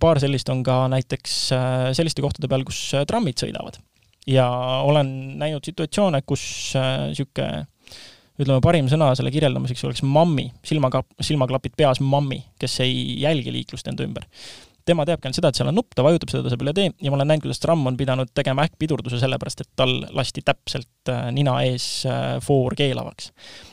Paar 0.00 0.20
sellist 0.20 0.48
on 0.48 0.62
ka 0.62 0.88
näiteks 0.88 1.48
selliste 1.92 2.22
kohtade 2.22 2.46
peal, 2.48 2.62
kus 2.64 2.92
trammid 3.06 3.40
sõidavad. 3.40 3.80
ja 4.26 4.48
olen 4.84 5.38
näinud 5.38 5.64
situatsioone, 5.64 6.22
kus 6.22 6.74
niisugune 7.08 7.58
äh, 7.58 7.66
ütleme, 8.40 8.60
parim 8.64 8.88
sõna 8.90 9.10
selle 9.16 9.32
kirjeldamiseks 9.34 9.84
oleks 9.88 10.04
mammi, 10.06 10.48
silmakapp, 10.66 11.08
silmaklapid 11.24 11.76
peas 11.78 12.00
mammi, 12.04 12.42
kes 12.60 12.80
ei 12.84 13.20
jälgi 13.22 13.54
liiklust 13.54 13.88
enda 13.90 14.06
ümber. 14.06 14.26
tema 14.86 15.02
teabki 15.02 15.26
ainult 15.26 15.34
seda, 15.40 15.50
et 15.50 15.58
seal 15.58 15.66
on 15.66 15.74
nupp, 15.74 15.96
ta 15.98 16.02
vajutab 16.06 16.30
seda, 16.30 16.44
ta 16.44 16.50
saab 16.52 16.60
üle 16.62 16.72
tee 16.76 16.90
ja 17.02 17.10
ma 17.10 17.16
olen 17.16 17.26
näinud, 17.32 17.42
kuidas 17.42 17.58
tramm 17.58 17.88
on 17.90 17.96
pidanud 17.98 18.28
tegema 18.38 18.62
äkkpidurduse 18.68 19.18
sellepärast, 19.18 19.64
et 19.64 19.70
tal 19.74 19.94
lasti 20.14 20.44
täpselt 20.46 21.10
äh, 21.10 21.24
nina 21.34 21.56
ees 21.66 21.88
äh, 22.06 22.36
foor 22.44 22.76
keelavaks. 22.78 23.32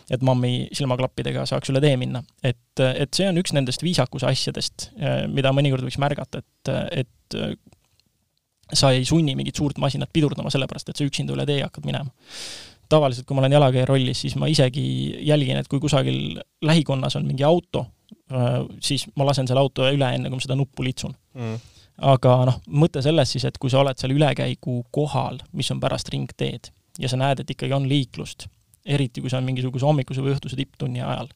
et 0.09 0.25
mammi 0.25 0.71
silmaklappidega 0.73 1.45
saaks 1.49 1.69
üle 1.69 1.83
tee 1.83 1.93
minna. 2.01 2.23
et, 2.41 2.65
äh, 2.81 2.95
et 3.05 3.13
see 3.13 3.29
on 3.29 3.37
üks 3.37 3.53
nendest 3.53 3.85
viisakuse 3.85 4.25
asjadest, 4.31 4.89
mida 5.29 5.53
mõnikord 5.53 5.85
võiks 5.85 6.01
märgata, 6.01 6.41
et, 6.41 6.73
et 7.03 7.39
sa 8.73 8.89
ei 8.95 9.05
sunni 9.05 9.35
mingit 9.37 9.59
suurt 9.59 9.77
masinat 9.77 10.09
pidurdama 10.13 10.49
sellepärast, 10.49 10.89
et 10.89 10.97
sa 10.97 11.05
üksinda 11.05 11.35
üle 11.35 11.45
tee 11.45 11.61
hakkad 11.61 11.85
minema 11.85 12.09
tavaliselt, 12.89 13.27
kui 13.27 13.35
ma 13.35 13.43
olen 13.43 13.57
jalakäija 13.57 13.89
rollis, 13.89 14.23
siis 14.25 14.35
ma 14.39 14.49
isegi 14.51 14.85
jälgin, 15.27 15.59
et 15.59 15.69
kui 15.71 15.81
kusagil 15.83 16.39
lähikonnas 16.65 17.17
on 17.19 17.27
mingi 17.27 17.45
auto, 17.47 17.85
äh, 18.31 18.61
siis 18.83 19.05
ma 19.15 19.27
lasen 19.27 19.49
selle 19.49 19.63
auto 19.63 19.87
üle, 19.89 20.09
enne 20.15 20.31
kui 20.31 20.39
ma 20.39 20.47
seda 20.47 20.59
nuppu 20.59 20.85
litsun. 20.85 21.15
Mm. 21.33 21.61
aga 22.09 22.31
noh, 22.49 22.55
mõte 22.73 23.03
selles 23.05 23.29
siis, 23.35 23.43
et 23.45 23.57
kui 23.61 23.69
sa 23.69 23.83
oled 23.83 23.99
seal 24.01 24.15
ülekäigu 24.15 24.79
kohal, 24.91 25.37
mis 25.53 25.69
on 25.69 25.81
pärast 25.81 26.09
ringteed, 26.09 26.71
ja 26.97 27.09
sa 27.09 27.19
näed, 27.21 27.43
et 27.43 27.51
ikkagi 27.53 27.75
on 27.75 27.85
liiklust, 27.89 28.47
eriti 28.83 29.21
kui 29.21 29.29
see 29.29 29.37
on 29.37 29.45
mingisuguse 29.45 29.85
hommikuse 29.85 30.23
või 30.25 30.33
õhtuse 30.33 30.57
tipptunni 30.57 31.03
ajal, 31.05 31.29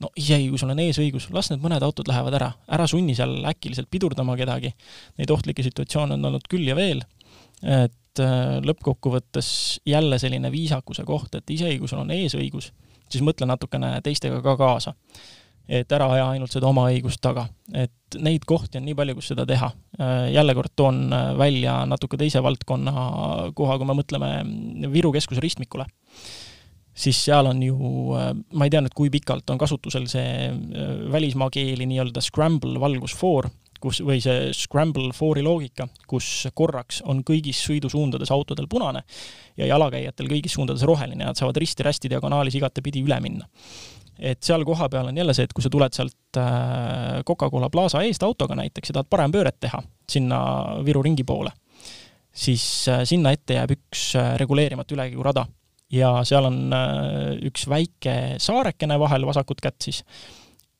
no 0.00 0.10
isegi 0.20 0.48
kui 0.52 0.60
sul 0.60 0.72
on 0.72 0.82
eesõigus, 0.84 1.28
las 1.34 1.50
need 1.52 1.62
mõned 1.64 1.84
autod 1.84 2.08
lähevad 2.08 2.36
ära, 2.38 2.50
ära 2.72 2.86
sunni 2.90 3.16
seal 3.16 3.38
äkiliselt 3.48 3.90
pidurdama 3.92 4.36
kedagi, 4.40 4.72
neid 5.20 5.32
ohtlikke 5.32 5.64
situatsioone 5.66 6.16
on 6.16 6.30
olnud 6.30 6.46
küll 6.50 6.68
ja 6.68 6.76
veel, 6.78 7.02
et 7.64 7.96
äh, 8.18 8.58
lõppkokkuvõttes 8.66 9.80
jälle 9.86 10.18
selline 10.18 10.50
viisakuse 10.52 11.04
koht, 11.06 11.34
et 11.38 11.52
sul 11.86 12.00
on 12.02 12.10
eesõigus, 12.10 12.72
siis 13.08 13.22
mõtle 13.22 13.46
natukene 13.46 14.00
teistega 14.02 14.42
ka 14.42 14.56
kaasa 14.56 14.94
et 15.70 15.92
ära 15.94 16.08
aja 16.16 16.26
ainult 16.32 16.50
seda 16.50 16.66
oma 16.66 16.88
õigust 16.90 17.20
taga. 17.22 17.46
et 17.72 18.18
neid 18.18 18.42
kohti 18.48 18.80
on 18.80 18.84
nii 18.88 18.96
palju, 18.98 19.14
kus 19.20 19.28
seda 19.30 19.44
teha. 19.46 19.70
Äh, 20.00 20.32
jälle 20.34 20.54
kord 20.58 20.72
toon 20.76 21.12
äh, 21.14 21.30
välja 21.38 21.84
natuke 21.86 22.18
teise 22.18 22.42
valdkonna 22.42 22.92
koha, 23.54 23.78
kui 23.78 23.86
me 23.86 23.94
mõtleme 23.94 24.30
Viru 24.90 25.12
keskuse 25.14 25.40
ristmikule, 25.40 25.86
siis 26.90 27.20
seal 27.28 27.46
on 27.46 27.62
ju, 27.62 27.76
ma 28.18 28.66
ei 28.66 28.72
tea 28.72 28.82
nüüd, 28.82 28.96
kui 28.98 29.12
pikalt 29.14 29.50
on 29.54 29.60
kasutusel 29.60 30.08
see 30.10 30.50
välismaa 31.12 31.52
keeli 31.54 31.86
nii-öelda 31.86 32.22
scramble 32.24 32.82
valgusfoor, 32.82 33.46
kus, 33.80 34.00
või 34.06 34.20
see 34.22 34.50
scramble 34.56 35.12
foori 35.16 35.42
loogika, 35.44 35.88
kus 36.10 36.48
korraks 36.54 37.00
on 37.08 37.22
kõigis 37.26 37.62
sõidusuundades 37.66 38.32
autodel 38.34 38.68
punane 38.70 39.04
ja 39.58 39.68
jalakäijatel 39.70 40.28
kõigis 40.30 40.56
suundades 40.58 40.84
roheline 40.88 41.24
ja 41.24 41.32
nad 41.32 41.40
saavad 41.40 41.58
risti-rästi 41.60 42.10
diagonaalis 42.12 42.58
igatepidi 42.60 43.02
üle 43.06 43.20
minna. 43.24 43.48
Et 44.20 44.42
seal 44.44 44.66
kohapeal 44.68 45.08
on 45.08 45.16
jälle 45.16 45.32
see, 45.32 45.46
et 45.48 45.54
kui 45.56 45.64
sa 45.64 45.70
tuled 45.72 45.96
sealt 45.96 46.36
äh, 46.36 47.22
Coca-Cola 47.26 47.70
Plaza 47.72 48.02
eest 48.04 48.24
autoga 48.26 48.58
näiteks 48.58 48.90
ja 48.90 48.98
tahad 48.98 49.08
parempööret 49.08 49.56
teha 49.64 49.80
sinna 50.10 50.40
Viru 50.84 51.00
ringi 51.06 51.24
poole, 51.24 51.54
siis 52.28 52.64
äh, 52.92 53.00
sinna 53.08 53.32
ette 53.32 53.56
jääb 53.56 53.72
üks 53.78 54.10
äh, 54.20 54.34
reguleerimata 54.40 54.96
ülekäigurada. 54.96 55.46
Ja 55.90 56.12
seal 56.22 56.46
on 56.46 56.70
üks 57.48 57.64
väike 57.66 58.12
saarekene 58.38 58.94
vahel, 59.02 59.24
vasakut 59.26 59.58
kätt 59.58 59.88
siis, 59.88 60.04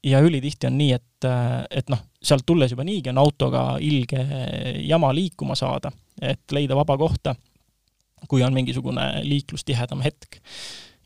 ja 0.05 0.21
ülitihti 0.25 0.67
on 0.67 0.79
nii, 0.79 0.93
et, 0.97 1.29
et 1.71 1.91
noh, 1.93 2.03
sealt 2.23 2.47
tulles 2.47 2.73
juba 2.73 2.85
niigi 2.87 3.13
on 3.13 3.21
autoga 3.21 3.65
ilge 3.85 4.25
jama 4.87 5.13
liikuma 5.15 5.57
saada, 5.59 5.93
et 6.23 6.53
leida 6.53 6.77
vaba 6.79 6.97
kohta, 7.01 7.35
kui 8.29 8.45
on 8.45 8.55
mingisugune 8.55 9.25
liiklustihedam 9.25 10.05
hetk 10.05 10.41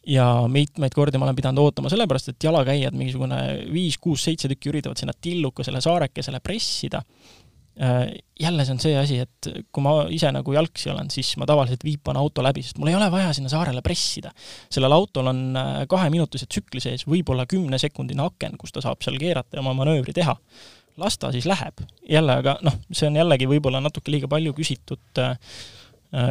ja 0.07 0.27
mitmeid 0.49 0.95
kordi 0.95 1.19
ma 1.19 1.29
olen 1.29 1.37
pidanud 1.37 1.63
ootama, 1.65 1.91
sellepärast 1.93 2.35
et 2.35 2.45
jalakäijad, 2.45 2.97
mingisugune 2.97 3.39
viis, 3.73 3.99
kuus, 3.99 4.25
seitse 4.27 4.51
tükki 4.51 4.71
üritavad 4.73 5.01
sinna 5.01 5.15
tillukesele 5.21 5.81
saarekesele 5.81 6.41
pressida. 6.45 7.03
Äh, 7.81 8.07
jälle 8.41 8.65
see 8.65 8.73
on 8.73 8.79
see 8.79 8.95
asi, 8.95 9.17
et 9.19 9.49
kui 9.75 9.83
ma 9.83 10.05
ise 10.15 10.29
nagu 10.31 10.53
jalgsi 10.55 10.93
olen, 10.93 11.09
siis 11.11 11.33
ma 11.43 11.47
tavaliselt 11.51 11.83
viipan 11.83 12.15
auto 12.21 12.43
läbi, 12.47 12.63
sest 12.63 12.79
mul 12.79 12.93
ei 12.93 12.95
ole 12.95 13.09
vaja 13.11 13.33
sinna 13.35 13.49
saarele 13.51 13.81
pressida. 13.83 14.31
sellel 14.71 14.95
autol 14.95 15.27
on 15.27 15.41
äh, 15.59 15.71
kaheminutise 15.91 16.47
tsükli 16.47 16.79
sees 16.85 17.03
võib-olla 17.11 17.49
kümnesekundine 17.51 18.23
aken, 18.23 18.55
kus 18.61 18.71
ta 18.71 18.83
saab 18.85 19.03
seal 19.03 19.19
keerata 19.19 19.59
ja 19.59 19.63
oma 19.65 19.73
manöövri 19.75 20.15
teha. 20.15 20.37
las 21.03 21.19
ta 21.19 21.33
siis 21.35 21.49
läheb. 21.51 21.83
jälle, 22.11 22.37
aga 22.45 22.55
noh, 22.63 22.77
see 22.93 23.09
on 23.11 23.19
jällegi 23.19 23.49
võib-olla 23.51 23.81
natuke 23.83 24.15
liiga 24.15 24.31
palju 24.31 24.55
küsitud 24.55 25.23
äh, 25.25 25.35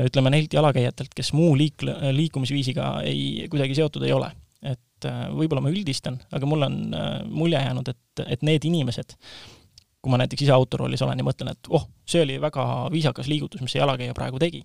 ütleme 0.08 0.32
neilt 0.32 0.56
jalakäijatelt, 0.56 1.12
kes 1.12 1.34
muu 1.36 1.58
liik-, 1.60 1.84
liikumisviisiga 2.16 3.02
ei, 3.04 3.50
kuidagi 3.52 3.76
seotud 3.82 4.08
ei 4.08 4.16
ole. 4.16 4.32
et 4.64 5.12
võib-olla 5.36 5.60
ma 5.60 5.76
üldistan, 5.76 6.22
aga 6.32 6.48
mul 6.48 6.64
on 6.64 6.80
mulje 7.28 7.60
jäänud, 7.60 7.90
et, 7.92 8.22
et 8.32 8.48
need 8.48 8.64
inimesed, 8.64 9.18
kui 10.04 10.12
ma 10.12 10.20
näiteks 10.20 10.44
ise 10.46 10.52
autorollis 10.52 11.02
olen 11.06 11.22
ja 11.22 11.26
mõtlen, 11.26 11.54
et 11.56 11.72
oh, 11.72 11.88
see 12.06 12.26
oli 12.26 12.36
väga 12.44 12.66
viisakas 12.92 13.30
liigutus, 13.32 13.64
mis 13.64 13.72
see 13.72 13.80
jalakäija 13.80 14.16
praegu 14.18 14.42
tegi, 14.42 14.60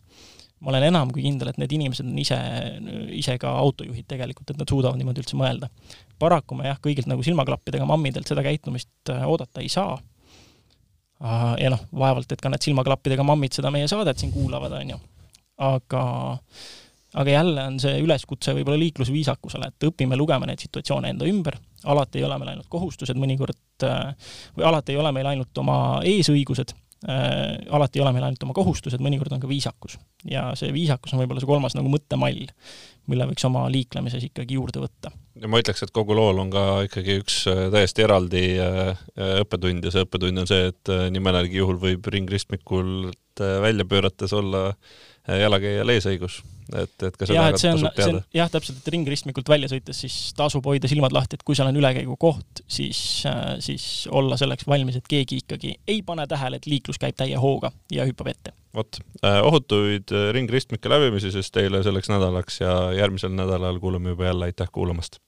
ma 0.65 0.73
olen 0.73 0.89
enam 0.89 1.13
kui 1.15 1.23
kindel, 1.23 1.53
et 1.53 1.61
need 1.63 1.73
inimesed 1.79 2.09
on 2.09 2.19
ise, 2.19 2.39
ise 3.15 3.37
ka 3.39 3.53
autojuhid 3.63 4.09
tegelikult, 4.11 4.51
et 4.51 4.59
nad 4.59 4.71
suudavad 4.71 4.99
niimoodi 4.99 5.23
üldse 5.23 5.39
mõelda. 5.39 5.71
paraku 6.19 6.59
me 6.59 6.67
jah, 6.67 6.81
kõigilt 6.83 7.07
nagu 7.07 7.23
silmaklappidega 7.23 7.87
mammidelt 7.87 8.27
seda 8.27 8.43
käitumist 8.43 9.15
oodata 9.15 9.63
ei 9.63 9.71
saa 9.71 9.95
ja 11.59 11.71
noh, 11.73 11.87
vaevalt, 11.95 12.31
et 12.33 12.43
ka 12.43 12.51
need 12.53 12.67
silmaklappidega 12.67 13.25
mammid 13.27 13.57
seda 13.57 13.73
meie 13.75 13.89
saadet 13.91 14.19
siin 14.19 14.33
kuulavad, 14.35 14.75
on 14.81 14.93
ju. 14.95 14.99
aga, 15.69 16.03
aga 17.19 17.31
jälle 17.31 17.65
on 17.67 17.79
see 17.83 17.99
üleskutse 18.05 18.55
võib-olla 18.57 18.79
liiklusviisakusele, 18.85 19.71
et 19.73 19.87
õpime 19.91 20.19
lugema 20.19 20.47
neid 20.49 20.63
situatsioone 20.63 21.15
enda 21.15 21.27
ümber, 21.29 21.59
alati 21.91 22.21
ei 22.21 22.27
ole 22.27 22.39
meil 22.39 22.53
ainult 22.55 22.69
kohustused, 22.71 23.19
mõnikord 23.19 23.87
või 24.57 24.69
alati 24.69 24.95
ei 24.95 25.01
ole 25.01 25.15
meil 25.15 25.33
ainult 25.33 25.63
oma 25.63 25.79
eesõigused, 26.07 26.75
alati 27.07 27.99
ei 27.99 28.03
ole 28.03 28.13
meil 28.15 28.27
ainult 28.27 28.43
oma 28.47 28.55
kohustused, 28.57 29.03
mõnikord 29.03 29.35
on 29.35 29.43
ka 29.43 29.51
viisakus. 29.51 29.99
ja 30.27 30.51
see 30.59 30.73
viisakus 30.75 31.15
on 31.15 31.23
võib-olla 31.23 31.43
see 31.43 31.51
kolmas 31.51 31.77
nagu 31.79 31.91
mõttemall, 31.91 32.51
mille 33.09 33.29
võiks 33.31 33.47
oma 33.49 33.65
liiklemises 33.73 34.25
ikkagi 34.29 34.59
juurde 34.59 34.83
võtta. 34.83 35.13
ja 35.39 35.51
ma 35.51 35.63
ütleks, 35.63 35.83
et 35.83 35.95
kogu 35.95 36.15
lool 36.19 36.43
on 36.43 36.51
ka 36.55 36.65
ikkagi 36.89 37.19
üks 37.23 37.41
äh, 37.51 37.65
täiesti 37.75 38.07
eraldi 38.07 38.45
äh, 38.63 38.79
äh, 38.91 39.33
õppetund 39.45 39.87
ja 39.87 39.95
see 39.95 40.07
õppetund 40.07 40.45
on 40.45 40.51
see, 40.51 40.71
et 40.73 40.95
nii 41.15 41.23
mõnelgi 41.23 41.63
juhul 41.63 41.79
võib 41.83 42.07
ringristmikult 42.15 43.39
välja 43.39 43.87
pöörates 43.87 44.33
olla 44.35 44.73
jalakäijal 45.29 45.95
eesõigus 45.95 46.41
et, 46.77 46.95
et 47.03 47.17
ka 47.17 47.27
seda 47.29 47.37
jah, 47.37 47.49
et 47.53 47.61
see 47.61 47.73
on, 47.73 47.85
see 47.97 48.09
on 48.13 48.21
jah, 48.35 48.51
täpselt, 48.53 48.81
et 48.83 48.91
ringristmikult 48.95 49.49
välja 49.51 49.71
sõites 49.73 50.03
siis 50.05 50.17
tasub 50.39 50.67
hoida 50.69 50.91
silmad 50.91 51.15
lahti, 51.17 51.39
et 51.39 51.45
kui 51.47 51.57
seal 51.59 51.71
on 51.71 51.79
ülekäigukoht, 51.81 52.65
siis, 52.69 53.01
äh, 53.29 53.57
siis 53.65 54.09
olla 54.13 54.39
selleks 54.41 54.69
valmis, 54.69 54.99
et 55.01 55.09
keegi 55.11 55.43
ikkagi 55.43 55.75
ei 55.89 56.03
pane 56.07 56.27
tähele, 56.31 56.61
et 56.61 56.69
liiklus 56.71 57.01
käib 57.01 57.17
täie 57.19 57.39
hooga 57.41 57.73
ja 57.95 58.07
hüppab 58.09 58.33
ette. 58.35 58.55
vot, 58.77 59.01
äh, 59.25 59.41
ohutuid 59.43 60.13
äh, 60.13 60.29
ringristmike 60.37 60.91
läbimisi 60.93 61.33
siis 61.35 61.51
teile 61.55 61.83
selleks 61.87 62.13
nädalaks 62.13 62.61
ja 62.61 62.75
järgmisel 62.97 63.33
nädalal 63.35 63.81
kuulame 63.81 64.17
juba 64.17 64.31
jälle, 64.31 64.53
aitäh 64.53 64.69
kuulamast! 64.73 65.23